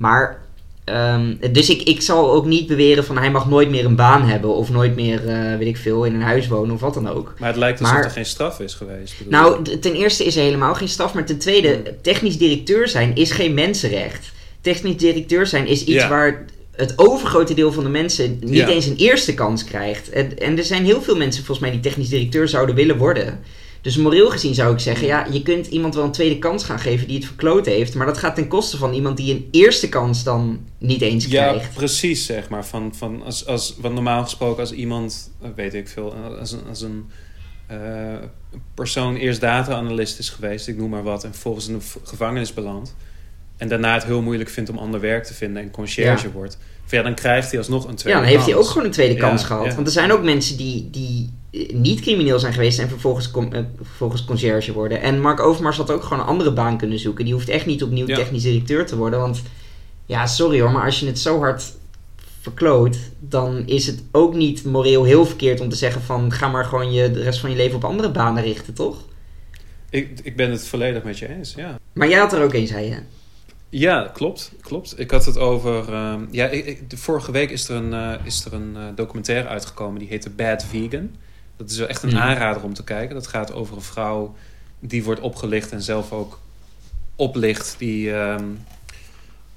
Maar, 0.00 0.38
ehm, 0.84 1.34
dus 1.52 1.70
ik, 1.70 1.82
ik 1.82 2.02
zal 2.02 2.30
ook 2.32 2.46
niet 2.46 2.66
beweren 2.66 3.04
van 3.04 3.18
hij 3.18 3.30
mag 3.30 3.48
nooit 3.48 3.70
meer 3.70 3.84
een 3.84 3.96
baan 3.96 4.22
hebben. 4.28 4.54
Of 4.54 4.70
nooit 4.70 4.94
meer, 4.94 5.28
eh, 5.28 5.56
weet 5.58 5.66
ik 5.66 5.76
veel, 5.76 6.04
in 6.04 6.14
een 6.14 6.22
huis 6.22 6.48
wonen 6.48 6.74
of 6.74 6.80
wat 6.80 6.94
dan 6.94 7.08
ook. 7.08 7.34
Maar 7.38 7.48
het 7.48 7.58
lijkt 7.58 7.80
alsof 7.80 7.94
Maar- 7.94 8.04
er 8.04 8.10
geen 8.10 8.24
straf 8.26 8.60
is 8.60 8.74
geweest. 8.74 9.14
Nou, 9.28 9.62
ten 9.78 9.94
eerste 9.94 10.24
is 10.24 10.36
er 10.36 10.42
helemaal 10.42 10.74
geen 10.74 10.88
straf. 10.88 11.14
Maar 11.14 11.24
ten 11.24 11.38
tweede, 11.38 11.82
technisch 12.02 12.38
directeur 12.38 12.88
zijn 12.88 13.14
is 13.16 13.30
geen 13.30 13.54
mensenrecht. 13.54 14.32
Technisch 14.60 14.96
directeur 14.96 15.46
zijn 15.46 15.66
is 15.66 15.80
iets 15.80 16.02
Ja. 16.02 16.08
waar 16.08 16.44
het 16.76 16.92
overgrote 16.96 17.54
deel 17.54 17.72
van 17.72 17.84
de 17.84 17.90
mensen 17.90 18.36
niet 18.40 18.54
Ja. 18.54 18.68
eens 18.68 18.86
een 18.86 18.96
eerste 18.96 19.34
kans 19.34 19.64
krijgt. 19.64 20.10
En, 20.10 20.38
en 20.38 20.58
er 20.58 20.64
zijn 20.64 20.84
heel 20.84 21.02
veel 21.02 21.16
mensen 21.16 21.44
volgens 21.44 21.66
mij 21.66 21.70
die 21.80 21.90
technisch 21.90 22.08
directeur 22.08 22.48
zouden 22.48 22.74
willen 22.74 22.96
worden. 22.98 23.40
Dus 23.82 23.96
moreel 23.96 24.30
gezien 24.30 24.54
zou 24.54 24.72
ik 24.72 24.78
zeggen, 24.80 25.06
ja, 25.06 25.26
je 25.30 25.42
kunt 25.42 25.66
iemand 25.66 25.94
wel 25.94 26.04
een 26.04 26.12
tweede 26.12 26.38
kans 26.38 26.64
gaan 26.64 26.78
geven 26.78 27.06
die 27.06 27.16
het 27.16 27.26
verkloot 27.26 27.66
heeft. 27.66 27.94
Maar 27.94 28.06
dat 28.06 28.18
gaat 28.18 28.34
ten 28.34 28.48
koste 28.48 28.76
van 28.76 28.92
iemand 28.92 29.16
die 29.16 29.34
een 29.34 29.48
eerste 29.50 29.88
kans 29.88 30.24
dan 30.24 30.60
niet 30.78 31.00
eens 31.00 31.26
Ja, 31.26 31.48
krijgt. 31.48 31.74
precies, 31.74 32.26
zeg 32.26 32.48
maar. 32.48 32.66
Van, 32.66 32.94
van 32.94 33.22
als, 33.22 33.46
als, 33.46 33.74
want 33.80 33.94
normaal 33.94 34.22
gesproken 34.22 34.60
als 34.60 34.72
iemand, 34.72 35.30
eh, 35.42 35.48
weet 35.56 35.74
ik 35.74 35.88
veel, 35.88 36.14
als 36.14 36.52
een, 36.52 36.60
als 36.68 36.80
een 36.82 37.10
eh, 37.66 37.78
persoon 38.74 39.16
eerst 39.16 39.40
data-analyst 39.40 40.18
is 40.18 40.28
geweest, 40.28 40.68
ik 40.68 40.76
noem 40.76 40.90
maar 40.90 41.02
wat, 41.02 41.24
en 41.24 41.30
vervolgens 41.32 41.68
in 41.68 41.74
de 41.74 41.80
v- 41.80 41.96
gevangenis 42.04 42.54
belandt, 42.54 42.94
en 43.56 43.68
daarna 43.68 43.94
het 43.94 44.04
heel 44.04 44.22
moeilijk 44.22 44.50
vindt 44.50 44.70
om 44.70 44.78
ander 44.78 45.00
werk 45.00 45.24
te 45.24 45.34
vinden 45.34 45.62
en 45.62 45.70
conciërge 45.70 46.26
Ja. 46.26 46.32
wordt, 46.32 46.58
ja, 46.88 47.02
dan 47.02 47.14
krijgt 47.14 47.50
hij 47.50 47.58
alsnog 47.58 47.84
een 47.84 47.90
Ja, 47.90 47.96
tweede 47.96 48.20
dan 48.20 48.28
heeft 48.28 48.44
hij 48.44 48.52
kans. 48.52 48.64
ook 48.64 48.70
gewoon 48.72 48.86
een 48.86 48.92
tweede 48.92 49.14
Ja, 49.14 49.20
kans 49.20 49.44
gehad. 49.44 49.64
ja. 49.66 49.74
Want 49.74 49.86
er 49.86 49.92
zijn 49.92 50.12
ook 50.12 50.22
mensen 50.22 50.56
die, 50.56 50.88
die 50.90 51.30
niet 51.72 52.00
crimineel 52.00 52.38
zijn 52.38 52.52
geweest 52.52 52.78
en 52.78 52.88
vervolgens, 52.88 53.30
com- 53.30 53.52
eh, 53.52 53.60
vervolgens 53.82 54.24
conciërge 54.24 54.72
worden. 54.72 55.00
En 55.00 55.20
Mark 55.20 55.40
Overmars 55.40 55.76
had 55.76 55.90
ook 55.90 56.02
gewoon 56.02 56.18
een 56.22 56.28
andere 56.28 56.52
baan 56.52 56.78
kunnen 56.78 56.98
zoeken. 56.98 57.24
Die 57.24 57.34
hoeft 57.34 57.48
echt 57.48 57.66
niet 57.66 57.82
opnieuw 57.82 58.06
Ja. 58.06 58.14
technisch 58.16 58.42
directeur 58.42 58.86
te 58.86 58.96
worden. 58.96 59.18
Want 59.20 59.42
ja, 60.06 60.26
sorry 60.26 60.60
hoor, 60.60 60.70
maar 60.70 60.84
als 60.84 61.00
je 61.00 61.06
het 61.06 61.18
zo 61.18 61.38
hard 61.38 61.72
verkloot, 62.40 62.98
dan 63.18 63.62
is 63.66 63.86
het 63.86 64.02
ook 64.12 64.34
niet 64.34 64.64
moreel 64.64 65.04
heel 65.04 65.26
verkeerd 65.26 65.60
om 65.60 65.68
te 65.68 65.76
zeggen 65.76 66.02
van 66.02 66.32
ga 66.32 66.48
maar 66.48 66.64
gewoon 66.64 66.92
je, 66.92 67.10
de 67.10 67.22
rest 67.22 67.40
van 67.40 67.50
je 67.50 67.56
leven 67.56 67.76
op 67.76 67.84
andere 67.84 68.10
banen 68.10 68.42
richten, 68.42 68.74
toch? 68.74 68.96
Ik, 69.90 70.20
ik 70.22 70.36
ben 70.36 70.50
het 70.50 70.66
volledig 70.68 71.02
met 71.02 71.18
je 71.18 71.28
eens, 71.28 71.54
ja. 71.56 71.78
Maar 71.92 72.08
jij 72.08 72.18
had 72.18 72.32
er 72.32 72.42
ook 72.42 72.54
een, 72.54 72.66
zei 72.66 72.86
je. 72.86 72.96
Ja, 73.68 74.10
klopt, 74.14 74.52
klopt. 74.60 74.94
Ik 74.98 75.10
had 75.10 75.24
het 75.24 75.38
over... 75.38 75.92
ehm, 75.92 76.20
ja, 76.30 76.46
ik, 76.46 76.66
ik- 76.66 76.90
de 76.90 76.96
vorige 76.96 77.32
week 77.32 77.50
is 77.50 77.68
er 77.68 77.76
een, 77.76 77.92
eh, 77.92 78.26
is 78.26 78.44
er 78.44 78.52
een 78.52 78.76
eh, 78.76 78.82
documentaire 78.94 79.48
uitgekomen. 79.48 79.98
Die 79.98 80.08
heette 80.08 80.30
Bad 80.30 80.64
Vegan. 80.64 81.10
Dat 81.60 81.70
is 81.70 81.78
wel 81.78 81.88
echt 81.88 82.02
een 82.02 82.18
aanrader 82.18 82.62
om 82.62 82.74
te 82.74 82.84
kijken. 82.84 83.14
Dat 83.14 83.26
gaat 83.26 83.52
over 83.52 83.76
een 83.76 83.82
vrouw 83.82 84.34
die 84.78 85.04
wordt 85.04 85.20
opgelicht 85.20 85.72
en 85.72 85.82
zelf 85.82 86.12
ook 86.12 86.40
oplicht. 87.16 87.74
Die, 87.78 88.12
ehm, 88.14 88.44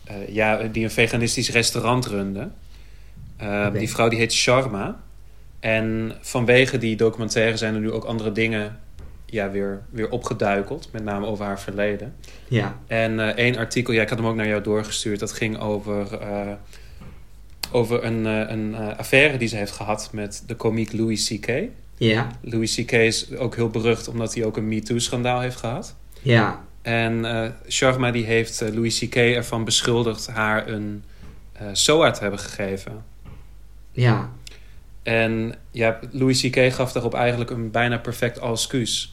eh, 0.04 0.28
ja, 0.28 0.64
die 0.64 0.84
een 0.84 0.92
veganistisch 0.92 1.50
restaurant 1.50 2.06
runde. 2.06 2.50
Eh, 3.38 3.66
Oké. 3.68 3.80
Die 3.80 3.90
vrouw 3.90 4.10
die 4.10 4.20
heet 4.20 4.34
Sharma. 4.34 5.02
En 5.60 6.16
vanwege 6.22 6.78
die 6.78 6.96
documentaire 6.96 7.58
zijn 7.58 7.74
er 7.74 7.80
nu 7.80 7.92
ook 7.92 8.04
andere 8.04 8.32
dingen 8.32 8.80
ja, 9.26 9.52
weer, 9.52 9.82
weer 9.90 10.10
opgeduikeld. 10.10 10.90
Met 10.92 11.04
name 11.04 11.26
over 11.26 11.46
haar 11.46 11.60
verleden. 11.60 12.16
Ja. 12.48 12.80
En 12.88 13.20
eh, 13.20 13.28
één 13.28 13.58
artikel, 13.58 13.94
ja, 13.94 14.02
ik 14.02 14.10
had 14.10 14.18
hem 14.18 14.28
ook 14.28 14.36
naar 14.36 14.48
jou 14.48 14.64
doorgestuurd. 14.64 15.20
Dat 15.20 15.32
ging 15.32 15.60
over, 15.60 16.20
eh, 16.20 16.52
over 17.72 18.04
een, 18.04 18.26
een 18.26 18.76
affaire 18.76 19.38
die 19.38 19.48
ze 19.48 19.56
heeft 19.56 19.72
gehad 19.72 20.10
met 20.12 20.44
de 20.48 20.56
komiek 20.56 20.94
Louis 20.94 21.28
C.K. 21.28 21.70
Ja. 21.98 22.40
Louis 22.42 22.76
C.K. 22.76 22.92
is 22.92 23.36
ook 23.36 23.56
heel 23.56 23.70
berucht 23.70 24.08
omdat 24.08 24.34
hij 24.34 24.46
ook 24.46 24.58
een 24.58 24.68
MeToo-schandaal 24.68 25.40
heeft 25.40 25.58
gehad. 25.58 25.96
Ja. 26.22 26.66
En 26.82 27.26
eh 27.26 27.50
Sharma 27.70 28.12
die 28.12 28.26
heeft 28.26 28.62
eh, 28.62 28.74
Louis 28.74 29.00
C.K. 29.00 29.16
ervan 29.16 29.64
beschuldigd 29.64 30.28
haar 30.28 30.68
een 30.68 31.04
eh 31.54 31.68
SOA 31.72 32.12
te 32.12 32.22
hebben 32.22 32.40
gegeven. 32.40 33.06
Ja. 33.92 34.32
En 35.04 35.56
ja, 35.72 36.00
Louis 36.12 36.42
C.K. 36.42 36.74
gaf 36.74 36.92
daarop 36.92 37.14
eigenlijk 37.14 37.50
een 37.50 37.72
bijna 37.72 37.98
perfect 37.98 38.40
excuus. 38.40 39.12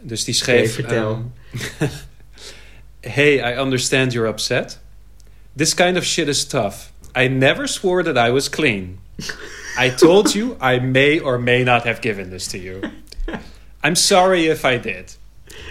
Dus 0.00 0.24
die 0.24 0.34
schreef... 0.34 0.72
Oké, 0.72 0.82
vertel. 0.82 1.32
ehm, 1.78 1.90
hey, 3.14 3.54
I 3.54 3.60
understand 3.60 4.12
you're 4.12 4.28
upset. 4.28 4.80
This 5.56 5.74
kind 5.74 5.96
of 5.96 6.04
shit 6.04 6.28
is 6.28 6.44
tough. 6.46 6.76
I 7.18 7.28
never 7.28 7.68
swore 7.68 8.12
that 8.12 8.28
I 8.28 8.30
was 8.30 8.48
clean. 8.48 8.98
I 9.84 9.90
told 9.96 10.32
you 10.32 10.56
I 10.62 10.78
may 10.80 11.20
or 11.20 11.40
may 11.40 11.62
not 11.62 11.82
have 11.84 11.98
given 12.00 12.30
this 12.30 12.46
to 12.46 12.58
you. 12.58 12.76
I'm 13.86 13.94
sorry 13.94 14.46
if 14.48 14.64
I 14.64 14.80
did. 14.80 15.18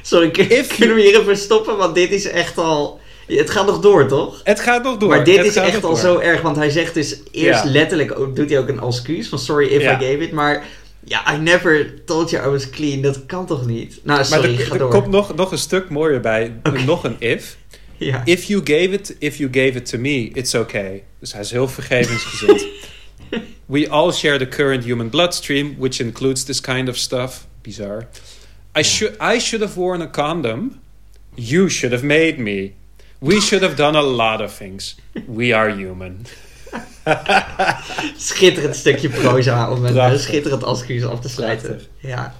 Sorry, 0.01 0.31
kun- 0.31 0.49
If 0.49 0.67
kunnen 0.77 0.95
we 0.95 1.01
hier 1.01 1.19
even 1.19 1.37
stoppen? 1.37 1.77
Want 1.77 1.95
dit 1.95 2.11
is 2.11 2.25
echt 2.29 2.57
al... 2.57 2.99
Het 3.27 3.49
gaat 3.49 3.65
nog 3.65 3.79
door, 3.79 4.07
toch? 4.07 4.41
Het 4.43 4.59
gaat 4.59 4.83
nog 4.83 4.97
door. 4.97 5.09
Maar 5.09 5.23
dit 5.23 5.37
Het 5.37 5.45
is 5.45 5.55
echt 5.55 5.83
al 5.83 5.89
door. 5.89 5.99
zo 5.99 6.17
erg, 6.19 6.41
want 6.41 6.55
hij 6.55 6.69
zegt 6.69 6.93
dus 6.93 7.19
eerst 7.31 7.63
Ja. 7.63 7.69
letterlijk, 7.69 8.19
ook- 8.19 8.35
doet 8.35 8.49
hij 8.49 8.59
ook 8.59 8.67
een 8.67 8.79
excuus 8.79 9.27
van 9.27 9.39
sorry 9.39 9.67
if 9.67 9.81
Ja. 9.81 9.91
I 10.01 10.05
gave 10.05 10.17
it, 10.23 10.31
maar 10.31 10.63
ja, 11.03 11.33
I 11.35 11.37
never 11.37 11.93
told 12.05 12.29
you 12.29 12.47
I 12.47 12.49
was 12.49 12.69
clean, 12.69 13.01
dat 13.01 13.25
kan 13.25 13.45
toch 13.45 13.65
niet? 13.65 13.89
Nou, 14.03 14.17
Maar 14.17 14.25
sorry, 14.25 14.53
er, 14.57 14.65
ga 14.65 14.73
er 14.73 14.79
door. 14.79 14.89
komt 14.89 15.07
nog, 15.07 15.35
nog 15.35 15.51
een 15.51 15.57
stuk 15.57 15.89
mooier 15.89 16.19
bij. 16.19 16.53
Nog 16.85 17.03
een 17.03 17.15
if. 17.19 17.57
Ja. 17.97 18.21
If 18.25 18.43
you 18.43 18.61
gave 18.63 18.89
it, 18.89 19.15
if 19.19 19.37
you 19.37 19.49
gave 19.53 19.71
it 19.77 19.85
to 19.89 19.97
me, 19.97 20.29
it's 20.33 20.53
okay. 20.53 21.03
Dus 21.19 21.31
hij 21.33 21.41
is 21.41 21.51
heel 21.51 21.67
vergevensgezind. 21.67 22.65
We 23.67 23.85
all 23.87 24.11
share 24.11 24.37
the 24.37 24.45
current 24.45 24.83
human 24.83 25.09
bloodstream, 25.09 25.75
which 25.75 25.99
includes 25.99 26.45
this 26.45 26.61
kind 26.61 26.89
of 26.89 26.97
stuff. 26.97 27.45
Bizar. 27.63 28.07
I 28.75 28.81
should 28.81 29.17
I 29.19 29.39
should 29.39 29.61
have 29.61 29.75
worn 29.75 30.01
a 30.01 30.07
condom. 30.07 30.79
You 31.35 31.69
should 31.69 31.91
have 31.91 32.03
made 32.03 32.39
me. 32.39 32.73
We 33.19 33.41
should 33.41 33.63
have 33.63 33.75
done 33.75 33.95
a 33.95 34.01
lot 34.01 34.41
of 34.41 34.53
things. 34.57 34.95
We 35.27 35.51
are 35.51 35.69
human. 35.69 36.25
Schitterend 38.17 38.75
stukje 38.75 39.09
proza 39.09 39.71
om 39.71 39.85
een 39.85 40.19
schitterend 40.19 40.63
excuus 40.63 41.03
af 41.03 41.19
te 41.19 41.29
sluiten. 41.29 41.69
Prachtig. 41.69 41.89
Ja. 41.97 42.35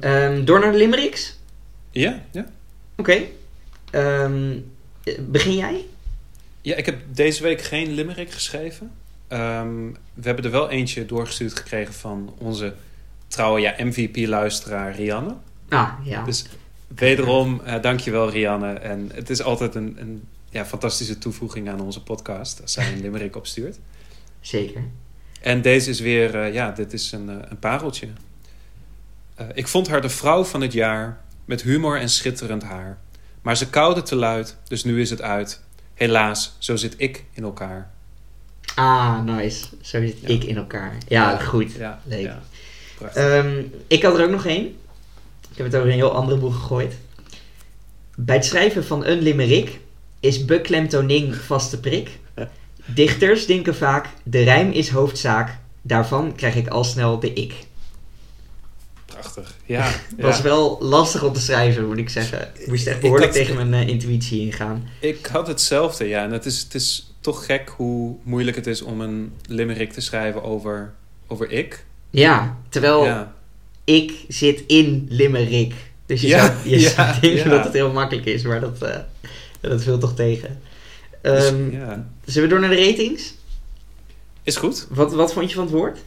Ehm, 0.00 0.44
door 0.44 0.60
naar 0.60 0.72
de 0.72 0.78
limericks? 0.78 1.36
Ja, 1.90 2.22
ja. 2.32 2.46
Oké. 2.96 3.22
Ehm, 3.90 4.56
eh, 5.04 5.14
begin 5.18 5.54
jij? 5.54 5.84
Ja, 6.62 6.76
ik 6.76 6.86
heb 6.86 6.98
deze 7.12 7.42
week 7.42 7.62
geen 7.62 7.92
limerick 7.92 8.30
geschreven. 8.30 8.92
Ehm, 9.28 9.90
we 10.14 10.22
hebben 10.22 10.44
er 10.44 10.50
wel 10.50 10.70
eentje 10.70 11.06
doorgestuurd 11.06 11.56
gekregen 11.56 11.94
van 11.94 12.34
onze 12.38 12.74
trouwe 13.28 13.60
ja, 13.60 13.74
MVP-luisteraar 13.78 14.94
Rianne. 14.94 15.34
Ah, 15.68 15.92
ja. 16.04 16.24
Dus 16.24 16.44
wederom, 16.86 17.60
eh 17.64 17.82
dankjewel 17.82 18.30
Rianne. 18.30 18.72
En 18.72 19.10
het 19.14 19.30
is 19.30 19.42
altijd 19.42 19.74
een, 19.74 19.96
een 20.00 20.28
ja, 20.50 20.64
fantastische 20.66 21.18
toevoeging 21.18 21.68
aan 21.68 21.80
onze 21.80 22.02
podcast 22.02 22.62
als 22.62 22.72
zij 22.72 22.92
een 22.92 23.00
limerick 23.00 23.36
opstuurt. 23.36 23.78
Zeker. 24.40 24.82
En 25.40 25.62
deze 25.62 25.90
is 25.90 26.00
weer, 26.00 26.40
eh, 26.40 26.52
ja, 26.52 26.70
dit 26.70 26.92
is 26.92 27.12
een, 27.12 27.28
eh, 27.28 27.36
een 27.48 27.58
pareltje. 27.58 28.08
Ik 29.54 29.68
vond 29.68 29.88
haar 29.88 30.02
de 30.02 30.08
vrouw 30.08 30.44
van 30.44 30.60
het 30.60 30.72
jaar, 30.72 31.20
met 31.44 31.62
humor 31.62 32.00
en 32.00 32.08
schitterend 32.08 32.62
haar. 32.62 32.98
Maar 33.42 33.56
ze 33.56 33.70
koude 33.70 34.02
te 34.02 34.16
luid, 34.16 34.56
dus 34.64 34.84
nu 34.84 35.00
is 35.00 35.10
het 35.10 35.22
uit. 35.22 35.62
Helaas, 35.94 36.56
zo 36.58 36.76
zit 36.76 36.94
ik 36.96 37.24
in 37.32 37.42
elkaar. 37.42 37.90
Ah, 38.74 39.22
nice. 39.24 39.64
Zo 39.80 40.00
zit 40.00 40.16
Ja. 40.20 40.28
ik 40.28 40.44
in 40.44 40.56
elkaar. 40.56 40.96
Ja, 41.08 41.30
Ja, 41.30 41.38
goed. 41.38 41.72
Ja, 41.72 42.00
Leuk. 42.04 42.30
Ehm, 43.14 43.62
ik 43.86 44.02
had 44.02 44.18
er 44.18 44.24
ook 44.24 44.30
nog 44.30 44.46
één. 44.46 44.66
Ik 45.50 45.56
heb 45.56 45.66
het 45.66 45.76
over 45.76 45.88
een 45.88 45.94
heel 45.94 46.14
andere 46.14 46.38
boek 46.38 46.52
gegooid. 46.52 46.94
Bij 48.16 48.36
het 48.36 48.44
schrijven 48.44 48.84
van 48.84 49.04
een 49.06 49.18
limerick 49.18 49.78
is 50.20 50.44
beklemtoning 50.44 51.34
vaste 51.36 51.80
prik. 51.80 52.18
Dichters 52.84 53.46
denken 53.46 53.74
vaak, 53.76 54.06
de 54.22 54.42
rijm 54.42 54.70
is 54.70 54.88
hoofdzaak. 54.88 55.58
Daarvan 55.82 56.34
krijg 56.36 56.54
ik 56.54 56.68
al 56.68 56.84
snel 56.84 57.18
de 57.20 57.32
ik. 57.32 57.54
Prachtig. 59.06 59.54
Ja. 59.64 59.82
Het 60.16 60.20
was 60.20 60.36
ja. 60.36 60.42
wel 60.42 60.76
lastig 60.80 61.22
om 61.22 61.32
te 61.32 61.40
schrijven, 61.40 61.86
moet 61.86 61.98
ik 61.98 62.08
zeggen. 62.08 62.50
Ik 62.58 62.66
moest 62.66 62.86
echt 62.86 63.00
behoorlijk 63.00 63.32
had- 63.34 63.40
tegen 63.46 63.68
mijn 63.68 63.74
eh, 63.74 63.88
intuïtie 63.92 64.40
ingaan. 64.40 64.88
Ik 65.00 65.26
had 65.26 65.46
hetzelfde, 65.46 66.04
ja. 66.08 66.24
En 66.24 66.30
het 66.32 66.46
is, 66.46 66.60
het 66.60 66.74
is 66.74 67.07
toch 67.32 67.44
gek 67.46 67.68
hoe 67.76 68.16
moeilijk 68.22 68.56
het 68.56 68.66
is 68.66 68.82
om 68.82 69.00
een 69.00 69.32
limerick 69.46 69.92
te 69.92 70.00
schrijven 70.00 70.42
over, 70.42 70.94
over 71.26 71.50
ik. 71.50 71.84
Ja, 72.10 72.56
terwijl 72.68 73.04
Ja. 73.04 73.34
ik 73.84 74.12
zit 74.28 74.64
in 74.66 75.06
Limerick. 75.10 75.74
Dus 76.06 76.20
je 76.20 76.26
Ja, 76.28 76.46
zou, 76.46 76.68
je 76.68 76.80
ja, 76.80 76.88
zou 76.88 77.14
denken 77.20 77.50
dat 77.50 77.64
het 77.64 77.72
heel 77.72 77.92
makkelijk 77.92 78.26
is, 78.26 78.42
maar 78.42 78.60
dat, 78.60 78.82
eh, 78.82 78.96
dat 79.60 79.82
viel 79.82 79.98
toch 79.98 80.14
tegen. 80.14 80.60
Dus, 81.22 81.44
Ehm. 81.46 82.00
Zullen 82.24 82.48
we 82.48 82.54
door 82.54 82.60
naar 82.60 82.70
de 82.76 82.86
ratings? 82.86 83.34
Is 84.42 84.56
goed. 84.56 84.86
Wat, 84.90 85.12
wat 85.12 85.32
vond 85.32 85.48
je 85.48 85.54
van 85.54 85.64
het 85.64 85.72
woord? 85.72 85.98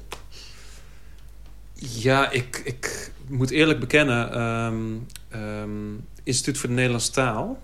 Ja, 1.74 2.30
ik, 2.32 2.62
ik 2.64 3.12
moet 3.28 3.50
eerlijk 3.50 3.80
bekennen, 3.80 4.34
ehm, 5.32 5.94
Instituut 6.24 6.58
voor 6.58 6.70
de 6.70 6.76
Nederlandse 6.76 7.12
Taal, 7.12 7.60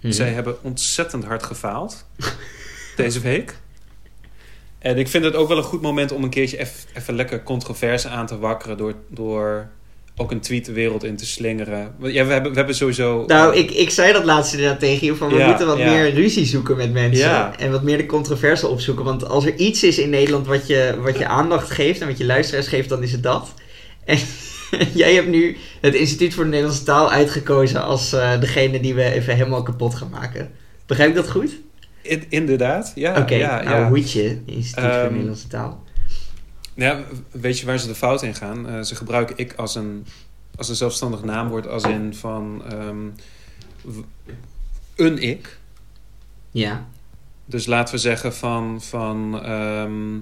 Mhm. 0.00 0.12
zij 0.12 0.32
hebben 0.32 0.62
ontzettend 0.64 1.24
hard 1.24 1.42
gefaald 1.42 2.04
deze 2.98 3.20
week. 3.20 3.56
En 4.78 4.98
ik 4.98 5.08
vind 5.08 5.24
het 5.24 5.34
ook 5.34 5.48
wel 5.48 5.56
een 5.56 5.62
goed 5.62 5.82
moment 5.82 6.12
om 6.12 6.22
een 6.22 6.30
keertje 6.30 6.66
even 6.94 7.14
lekker 7.14 7.42
controverse 7.42 8.08
aan 8.08 8.26
te 8.26 8.38
wakkeren 8.38 8.76
door, 8.76 8.94
door 9.08 9.68
ook 10.16 10.30
een 10.30 10.40
tweet 10.40 10.64
de 10.64 10.72
wereld 10.72 11.04
in 11.04 11.16
te 11.16 11.26
slingeren. 11.26 11.94
Ja, 12.00 12.26
we 12.26 12.32
hebben, 12.32 12.50
we 12.50 12.56
hebben 12.56 12.74
sowieso... 12.74 13.24
Nou, 13.26 13.56
ik, 13.56 13.70
ik 13.70 13.90
zei 13.90 14.12
dat 14.12 14.24
laatst 14.24 14.52
inderdaad 14.52 14.80
tegen 14.80 15.06
je, 15.06 15.14
van 15.14 15.28
we 15.28 15.36
Ja, 15.36 15.48
moeten 15.48 15.66
wat 15.66 15.78
ja. 15.78 15.90
meer 15.90 16.14
ruzie 16.14 16.46
zoeken 16.46 16.76
met 16.76 16.92
mensen. 16.92 17.28
Ja. 17.28 17.58
En 17.58 17.70
wat 17.70 17.82
meer 17.82 17.96
de 17.96 18.06
controverse 18.06 18.66
opzoeken. 18.66 19.04
Want 19.04 19.28
als 19.28 19.46
er 19.46 19.56
iets 19.56 19.82
is 19.82 19.98
in 19.98 20.10
Nederland 20.10 20.46
wat 20.46 20.66
je, 20.66 20.94
wat 21.00 21.18
je 21.18 21.26
aandacht 21.26 21.70
geeft 21.70 22.00
en 22.00 22.06
wat 22.06 22.18
je 22.18 22.24
luisteraars 22.24 22.68
geeft, 22.68 22.88
dan 22.88 23.02
is 23.02 23.12
het 23.12 23.22
dat. 23.22 23.54
En 24.04 24.18
jij 24.94 25.14
hebt 25.14 25.28
nu 25.28 25.56
het 25.80 25.94
Instituut 25.94 26.34
voor 26.34 26.44
de 26.44 26.50
Nederlandse 26.50 26.84
Taal 26.84 27.10
uitgekozen 27.10 27.82
als 27.82 28.12
eh, 28.12 28.40
degene 28.40 28.80
die 28.80 28.94
we 28.94 29.04
even 29.04 29.36
helemaal 29.36 29.62
kapot 29.62 29.94
gaan 29.94 30.10
maken. 30.10 30.50
Begrijp 30.86 31.08
ik 31.08 31.16
dat 31.16 31.30
goed? 31.30 31.50
In- 32.02 32.24
inderdaad, 32.28 32.92
ja. 32.94 33.20
Oké, 33.20 33.34
ja, 33.34 33.62
nou 33.62 33.76
ja. 33.80 33.88
hoedje, 33.88 34.40
voor 34.46 34.82
de 34.82 34.88
Ehm, 34.88 35.12
Nederlandse 35.12 35.46
Taal. 35.46 35.84
Ja, 36.74 37.00
weet 37.30 37.58
je 37.58 37.66
waar 37.66 37.78
ze 37.78 37.86
de 37.86 37.94
fout 37.94 38.22
in 38.22 38.34
gaan? 38.34 38.68
Eh, 38.68 38.80
ze 38.80 38.94
gebruiken 38.94 39.38
ik 39.38 39.54
als 39.56 39.74
een, 39.74 40.06
als 40.56 40.68
een 40.68 40.74
zelfstandig 40.74 41.22
naamwoord, 41.22 41.68
als 41.68 41.82
in 41.84 42.14
van 42.14 42.62
ehm, 42.70 43.06
een 44.96 45.18
ik. 45.18 45.58
Ja. 46.50 46.86
Dus 47.44 47.66
laten 47.66 47.94
we 47.94 48.00
zeggen 48.00 48.34
van, 48.34 48.82
van 48.82 49.42
ehm, 49.42 50.16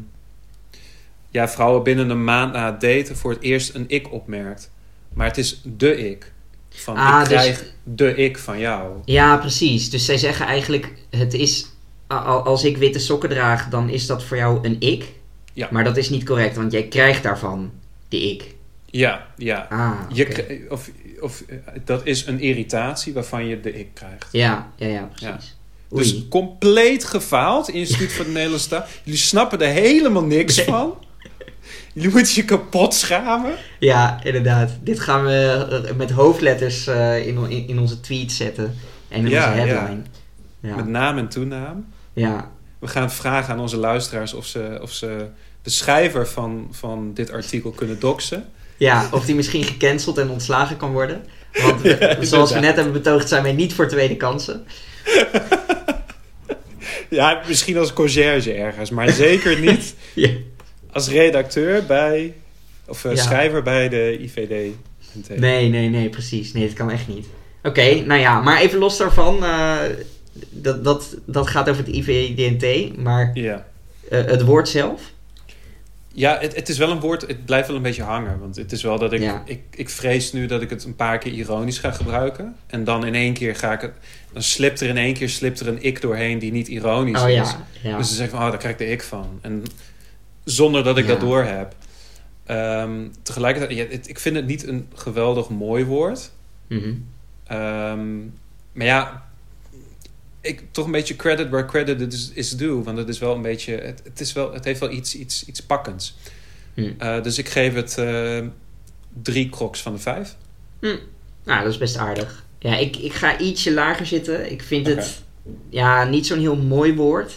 ja, 1.30 1.48
vrouwen 1.48 1.82
binnen 1.82 2.10
een 2.10 2.24
maand 2.24 2.52
na 2.52 2.66
het 2.72 2.80
daten 2.80 3.16
voor 3.16 3.30
het 3.32 3.42
eerst 3.42 3.74
een 3.74 3.84
ik 3.88 4.12
opmerkt. 4.12 4.70
Maar 5.12 5.26
het 5.26 5.38
is 5.38 5.60
de 5.64 6.08
ik. 6.10 6.32
Van 6.76 6.96
Ah, 6.96 7.20
ik 7.22 7.28
dus- 7.28 7.38
krijg 7.42 7.64
de 7.82 8.14
ik 8.14 8.38
van 8.38 8.58
jou. 8.58 8.92
ja, 9.04 9.36
precies. 9.36 9.90
Dus 9.90 10.04
zij 10.04 10.18
zeggen 10.18 10.46
eigenlijk, 10.46 10.92
het 11.10 11.34
is, 11.34 11.66
als 12.44 12.64
ik 12.64 12.76
witte 12.76 12.98
sokken 12.98 13.28
draag, 13.28 13.68
dan 13.68 13.88
is 13.88 14.06
dat 14.06 14.24
voor 14.24 14.36
jou 14.36 14.58
een 14.62 14.76
ik. 14.78 15.12
Ja. 15.52 15.68
Maar 15.70 15.84
dat 15.84 15.96
is 15.96 16.10
niet 16.10 16.24
correct, 16.24 16.56
want 16.56 16.72
jij 16.72 16.82
krijgt 16.88 17.22
daarvan 17.22 17.70
de 18.08 18.30
ik. 18.30 18.54
Ja, 18.90 19.26
ja. 19.36 19.66
Ah, 19.70 19.92
Je, 20.12 20.66
of, 20.68 20.90
of 21.20 21.42
dat 21.84 22.00
is 22.06 22.26
een 22.26 22.40
irritatie 22.40 23.12
waarvan 23.12 23.46
je 23.46 23.60
de 23.60 23.78
ik 23.78 23.88
krijgt. 23.94 24.28
Ja, 24.32 24.70
ja, 24.76 24.86
ja, 24.86 25.10
precies. 25.14 25.56
Oei. 25.94 26.02
Dus 26.02 26.28
compleet 26.28 27.04
gefaald, 27.04 27.68
Instituut 27.68 28.12
voor 28.12 28.24
de 28.24 28.30
Nederlandse 28.30 28.68
Taal. 28.68 28.84
Jullie 29.02 29.20
snappen 29.20 29.60
er 29.60 29.72
helemaal 29.72 30.24
niks 30.24 30.56
Nee. 30.56 30.66
van. 30.66 30.94
Jullie 31.96 32.10
moeten 32.12 32.34
je 32.34 32.44
kapot 32.44 32.94
schamen. 32.94 33.52
Ja, 33.78 34.20
inderdaad. 34.24 34.70
Dit 34.82 35.00
gaan 35.00 35.24
we 35.24 35.66
eh, 35.88 35.94
met 35.96 36.10
hoofdletters 36.10 36.86
eh, 36.86 37.26
in, 37.26 37.50
in, 37.50 37.68
in 37.68 37.78
onze 37.78 38.00
tweet 38.00 38.32
zetten. 38.32 38.74
En 39.08 39.18
in 39.24 39.28
Ja, 39.28 39.48
onze 39.52 39.60
headline. 39.60 40.02
Ja, 40.60 40.76
Met 40.76 40.86
naam 40.86 41.18
en 41.18 41.28
toenaam. 41.28 41.86
ja. 42.12 42.50
We 42.78 42.86
gaan 42.88 43.10
vragen 43.10 43.54
aan 43.54 43.60
onze 43.60 43.76
luisteraars 43.76 44.34
of 44.34 44.46
ze, 44.46 44.78
of 44.82 44.92
ze 44.92 45.26
de 45.62 45.70
schrijver 45.70 46.28
van, 46.28 46.68
van 46.70 47.14
dit 47.14 47.30
artikel 47.32 47.70
kunnen 47.70 48.00
doxen. 48.00 48.44
ja, 48.76 49.08
of 49.12 49.24
die 49.24 49.34
misschien 49.34 49.64
gecanceld 49.64 50.18
en 50.18 50.30
ontslagen 50.30 50.76
kan 50.76 50.92
worden. 50.92 51.24
Want 51.62 51.80
we- 51.82 51.96
Ja, 52.20 52.24
zoals 52.24 52.52
we 52.52 52.58
net 52.58 52.74
hebben 52.74 52.92
betoogd, 52.92 53.28
zijn 53.28 53.42
wij 53.42 53.52
niet 53.52 53.74
voor 53.74 53.88
tweede 53.88 54.16
kansen. 54.16 54.64
Ja, 57.08 57.42
misschien 57.48 57.76
als 57.78 57.92
conciërge 57.92 58.52
ergens, 58.52 58.90
maar 58.90 59.08
zeker 59.10 59.58
niet 59.60 59.94
Ja. 60.14 60.28
Als 60.96 61.08
redacteur 61.08 61.84
bij, 61.86 62.34
of 62.86 63.04
eh, 63.04 63.14
Ja. 63.14 63.22
schrijver 63.22 63.62
bij 63.62 63.88
de 63.88 64.18
IVD. 64.20 64.74
Nee, 65.40 65.68
nee, 65.68 65.88
nee, 65.88 66.08
precies. 66.08 66.52
Nee, 66.52 66.66
dat 66.66 66.76
kan 66.76 66.90
echt 66.90 67.08
niet. 67.08 67.26
Oké, 67.62 67.94
nou 68.04 68.20
ja, 68.20 68.40
maar 68.40 68.60
even 68.60 68.78
los 68.78 68.96
daarvan. 68.96 69.44
eh, 69.44 69.76
dat, 70.50 70.84
dat, 70.84 71.16
dat 71.24 71.46
gaat 71.48 71.68
over 71.68 71.84
het 71.84 71.94
IVDNT, 71.94 72.96
maar 72.98 73.30
Ja. 73.34 73.66
eh, 74.10 74.24
het 74.24 74.42
woord 74.42 74.68
zelf. 74.68 75.00
Ja, 76.12 76.38
het, 76.40 76.54
het 76.56 76.68
is 76.68 76.78
wel 76.78 76.90
een 76.90 77.00
woord, 77.00 77.22
het 77.26 77.44
blijft 77.44 77.66
wel 77.66 77.76
een 77.76 77.82
beetje 77.82 78.02
hangen. 78.02 78.38
Want 78.40 78.56
het 78.56 78.72
is 78.72 78.82
wel 78.82 78.98
dat 78.98 79.12
ik, 79.12 79.20
Ja. 79.20 79.42
ik, 79.46 79.60
ik 79.74 79.88
vrees 79.90 80.32
nu 80.32 80.46
dat 80.46 80.62
ik 80.62 80.70
het 80.70 80.84
een 80.84 80.96
paar 80.96 81.18
keer 81.18 81.32
ironisch 81.32 81.78
ga 81.78 81.90
gebruiken. 81.90 82.56
En 82.66 82.84
dan 82.84 83.06
in 83.06 83.14
één 83.14 83.32
keer 83.32 83.56
ga 83.56 83.72
ik 83.72 83.80
het, 83.80 83.92
dan 84.32 84.42
slipt 84.42 84.80
er 84.80 84.88
in 84.88 84.96
één 84.96 85.14
keer 85.14 85.28
slipt 85.28 85.60
er 85.60 85.68
een 85.68 85.82
ik 85.82 86.00
doorheen 86.00 86.38
die 86.38 86.52
niet 86.52 86.68
ironisch 86.68 87.22
Oh 87.22 87.28
is. 87.28 87.34
ja, 87.34 87.66
ja. 87.82 87.98
Dus 87.98 88.08
ze 88.08 88.14
zeggen 88.14 88.36
van, 88.36 88.44
oh, 88.44 88.50
daar 88.50 88.58
krijg 88.58 88.74
ik 88.74 88.80
de 88.86 88.92
ik 88.92 89.02
van. 89.02 89.38
En 89.42 89.62
zonder 90.46 90.84
dat 90.84 90.98
ik 90.98 91.04
Ja. 91.04 91.10
dat 91.10 91.20
door 91.20 91.42
heb. 91.44 91.74
Ehm, 92.44 93.08
tegelijkertijd, 93.22 93.78
ja, 93.78 93.86
het- 93.96 94.08
ik 94.08 94.18
vind 94.18 94.36
het 94.36 94.46
niet 94.46 94.66
een 94.66 94.88
geweldig 94.94 95.48
mooi 95.48 95.84
woord. 95.84 96.30
Mhm. 96.66 96.92
Ehm, 97.46 98.18
maar 98.72 98.86
ja, 98.86 99.28
ik, 100.40 100.62
toch 100.70 100.84
een 100.84 100.90
beetje 100.92 101.16
credit 101.16 101.48
where 101.48 101.66
credit 101.66 102.12
is, 102.12 102.30
is 102.34 102.50
due. 102.56 102.82
Want 102.82 102.98
het 102.98 103.08
is 103.08 103.18
wel 103.18 103.34
een 103.34 103.42
beetje, 103.42 103.74
het, 103.74 104.00
het, 104.04 104.20
is 104.20 104.32
wel, 104.32 104.52
het 104.52 104.64
heeft 104.64 104.80
wel 104.80 104.90
iets, 104.90 105.14
iets, 105.16 105.44
iets 105.46 105.62
pakkends. 105.62 106.16
Hm. 106.74 106.90
Eh, 106.98 107.22
dus 107.22 107.38
ik 107.38 107.48
geef 107.48 107.74
het 107.74 107.98
eh, 107.98 108.38
drie 109.22 109.48
crocs 109.48 109.82
van 109.82 109.92
de 109.92 109.98
vijf. 109.98 110.36
Nou, 110.80 111.62
dat 111.62 111.72
is 111.72 111.78
best 111.78 111.96
aardig. 111.96 112.44
Ja, 112.58 112.76
ik, 112.76 112.96
ik 112.96 113.12
ga 113.12 113.38
ietsje 113.38 113.72
lager 113.72 114.06
zitten. 114.06 114.50
Ik 114.52 114.62
vind 114.62 114.86
het 114.86 115.22
ja, 115.68 116.04
niet 116.04 116.26
zo'n 116.26 116.38
heel 116.38 116.56
mooi 116.56 116.94
woord. 116.94 117.32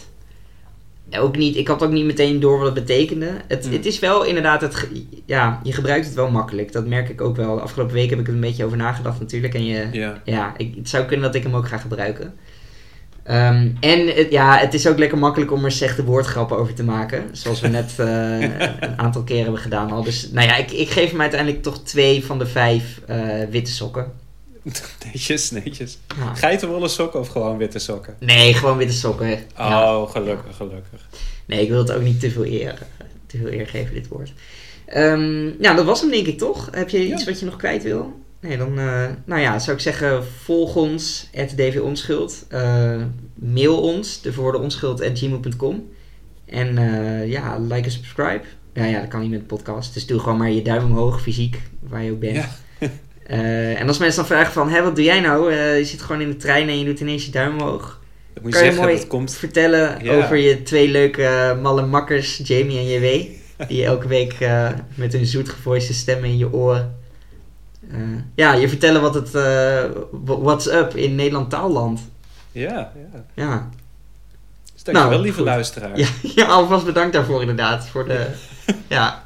Ook 1.18 1.36
niet, 1.36 1.56
ik 1.56 1.68
had 1.68 1.82
ook 1.82 1.90
niet 1.90 2.04
meteen 2.04 2.40
door 2.40 2.56
wat 2.58 2.74
het 2.76 2.86
betekende. 2.86 3.30
Het, 3.48 3.66
Mm. 3.66 3.72
het 3.72 3.86
is 3.86 3.98
wel 3.98 4.24
inderdaad, 4.24 4.60
het, 4.60 4.86
ja, 5.26 5.60
je 5.62 5.72
gebruikt 5.72 6.06
het 6.06 6.14
wel 6.14 6.30
makkelijk. 6.30 6.72
Dat 6.72 6.86
merk 6.86 7.08
ik 7.08 7.20
ook 7.20 7.36
wel. 7.36 7.54
De 7.54 7.60
afgelopen 7.60 7.94
week 7.94 8.10
heb 8.10 8.18
ik 8.18 8.26
er 8.28 8.34
een 8.34 8.40
beetje 8.40 8.64
over 8.64 8.76
nagedacht 8.76 9.20
natuurlijk. 9.20 9.54
En 9.54 9.64
je, 9.64 9.86
Ja. 9.92 10.20
ja, 10.24 10.54
ik, 10.56 10.74
het 10.76 10.88
zou 10.88 11.04
kunnen 11.04 11.26
dat 11.26 11.34
ik 11.34 11.42
hem 11.42 11.54
ook 11.54 11.68
ga 11.68 11.76
gebruiken. 11.76 12.34
Ehm, 13.22 13.68
en 13.80 14.06
het, 14.06 14.30
ja, 14.30 14.56
het 14.58 14.74
is 14.74 14.86
ook 14.86 14.98
lekker 14.98 15.18
makkelijk 15.18 15.52
om 15.52 15.64
er 15.64 15.72
slechte 15.72 16.04
woordgrappen 16.04 16.58
over 16.58 16.74
te 16.74 16.84
maken. 16.84 17.24
Zoals 17.32 17.60
we 17.60 17.68
net 17.68 17.94
eh, 17.98 18.40
een 18.80 18.98
aantal 18.98 19.22
keren 19.22 19.42
hebben 19.42 19.60
gedaan 19.60 19.90
al. 19.90 20.02
Dus 20.02 20.30
nou 20.32 20.46
ja, 20.46 20.56
ik, 20.56 20.70
ik 20.70 20.90
geef 20.90 21.10
hem 21.10 21.20
uiteindelijk 21.20 21.62
toch 21.62 21.82
twee 21.82 22.24
van 22.24 22.38
de 22.38 22.46
vijf 22.46 23.00
eh, 23.06 23.16
witte 23.50 23.70
sokken. 23.72 24.12
netjes, 25.04 25.50
netjes. 25.50 25.98
Ja. 26.18 26.34
Geitenwolle 26.34 26.88
sokken 26.88 27.20
of 27.20 27.28
gewoon 27.28 27.56
witte 27.56 27.78
sokken? 27.78 28.16
Nee, 28.18 28.54
gewoon 28.54 28.76
witte 28.76 28.94
sokken. 28.94 29.28
Ja. 29.56 29.96
Oh, 29.96 30.10
gelukkig, 30.10 30.56
gelukkig. 30.56 31.08
Nee, 31.46 31.62
ik 31.62 31.68
wil 31.68 31.78
het 31.78 31.92
ook 31.92 32.02
niet 32.02 32.20
te 32.20 32.30
veel 32.30 32.44
eer, 32.46 32.78
te 33.26 33.36
veel 33.36 33.52
eer 33.52 33.66
geven, 33.66 33.94
dit 33.94 34.08
woord. 34.08 34.32
Nou, 35.58 35.76
dat 35.76 35.84
was 35.84 36.00
hem 36.00 36.10
denk 36.10 36.26
ik 36.26 36.38
toch? 36.38 36.68
Heb 36.70 36.88
je 36.88 37.06
iets 37.06 37.24
Ja. 37.24 37.30
wat 37.30 37.38
je 37.40 37.44
nog 37.46 37.56
kwijt 37.56 37.82
wil? 37.82 38.18
Nee, 38.40 38.56
dan 38.56 38.78
eh, 38.78 39.06
nou 39.24 39.40
ja, 39.40 39.58
zou 39.58 39.76
ik 39.76 39.82
zeggen, 39.82 40.24
volg 40.26 40.76
ons, 40.76 41.28
@dvonschuld. 41.56 42.44
Eh 42.48 43.02
mail 43.34 43.80
ons, 43.80 44.20
de 44.22 44.34
woorden 44.34 44.60
onschuld@gmail.com. 44.60 45.88
En 46.46 46.78
eh, 46.78 47.28
ja, 47.30 47.58
like 47.58 47.82
en 47.82 47.90
subscribe. 47.90 48.42
Ja, 48.74 48.84
ja, 48.84 49.00
dat 49.00 49.08
kan 49.08 49.20
niet 49.20 49.30
met 49.30 49.40
de 49.40 49.46
podcast. 49.46 49.94
Dus 49.94 50.06
doe 50.06 50.18
gewoon 50.20 50.38
maar 50.38 50.50
je 50.50 50.62
duim 50.62 50.84
omhoog, 50.84 51.22
fysiek, 51.22 51.60
waar 51.80 52.02
je 52.02 52.10
ook 52.10 52.20
bent. 52.20 52.48
Eh, 53.30 53.80
en 53.80 53.88
als 53.88 53.98
mensen 53.98 54.16
dan 54.16 54.26
vragen 54.36 54.52
van, 54.52 54.68
hé, 54.70 54.82
wat 54.82 54.96
doe 54.96 55.04
jij 55.04 55.20
nou? 55.20 55.52
Eh, 55.52 55.78
je 55.78 55.84
zit 55.84 56.02
gewoon 56.02 56.20
in 56.20 56.28
de 56.28 56.36
trein 56.36 56.68
en 56.68 56.78
je 56.78 56.84
doet 56.84 57.00
ineens 57.00 57.24
je 57.24 57.30
duim 57.30 57.52
omhoog. 57.60 58.00
Dat 58.34 58.42
moet 58.42 58.52
je 58.52 58.58
Kan 58.60 58.68
je 58.70 58.80
mooi 58.80 58.96
dat 58.96 59.06
komt... 59.06 59.34
vertellen 59.34 60.04
Ja. 60.04 60.12
over 60.16 60.36
je 60.36 60.62
twee 60.62 60.88
leuke 60.88 61.24
eh, 61.24 61.60
malle 61.60 61.86
makkers, 61.86 62.40
Jamie 62.44 62.78
en 62.78 62.86
JW. 62.88 63.28
Die 63.68 63.84
elke 63.84 64.08
week 64.08 64.36
met 64.94 65.12
hun 65.12 65.26
zoetgevoiste 65.26 65.94
stemmen 65.94 66.28
in 66.28 66.38
je 66.38 66.52
oren. 66.52 66.98
ja, 68.34 68.52
je 68.54 68.68
vertellen 68.68 69.00
wat 69.00 69.14
het. 69.14 69.30
wh- 69.30 70.42
what's 70.42 70.66
up 70.66 70.96
in 70.96 71.14
Nederland 71.14 71.50
taalland. 71.50 72.00
Ja, 72.52 72.92
ja. 73.12 73.24
Ja. 73.34 73.68
Dus 74.74 74.82
dankjewel, 74.82 75.10
Nou, 75.10 75.22
lieve 75.22 75.36
goed. 75.38 75.46
luisteraar. 75.46 75.98
ja, 75.98 76.06
ja, 76.34 76.44
alvast 76.46 76.84
bedankt 76.84 77.12
daarvoor 77.12 77.40
inderdaad. 77.40 77.88
Voor 77.88 78.04
de. 78.08 78.26
ja. 78.88 79.24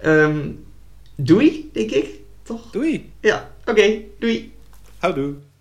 Ehm, 0.00 0.38
doei, 1.16 1.70
denk 1.72 1.90
ik. 1.90 2.06
Toch? 2.50 2.70
Doei. 2.70 3.12
Ja, 3.22 3.46
oké, 3.66 4.02
doei. 4.18 4.52
Houdoe. 4.98 5.34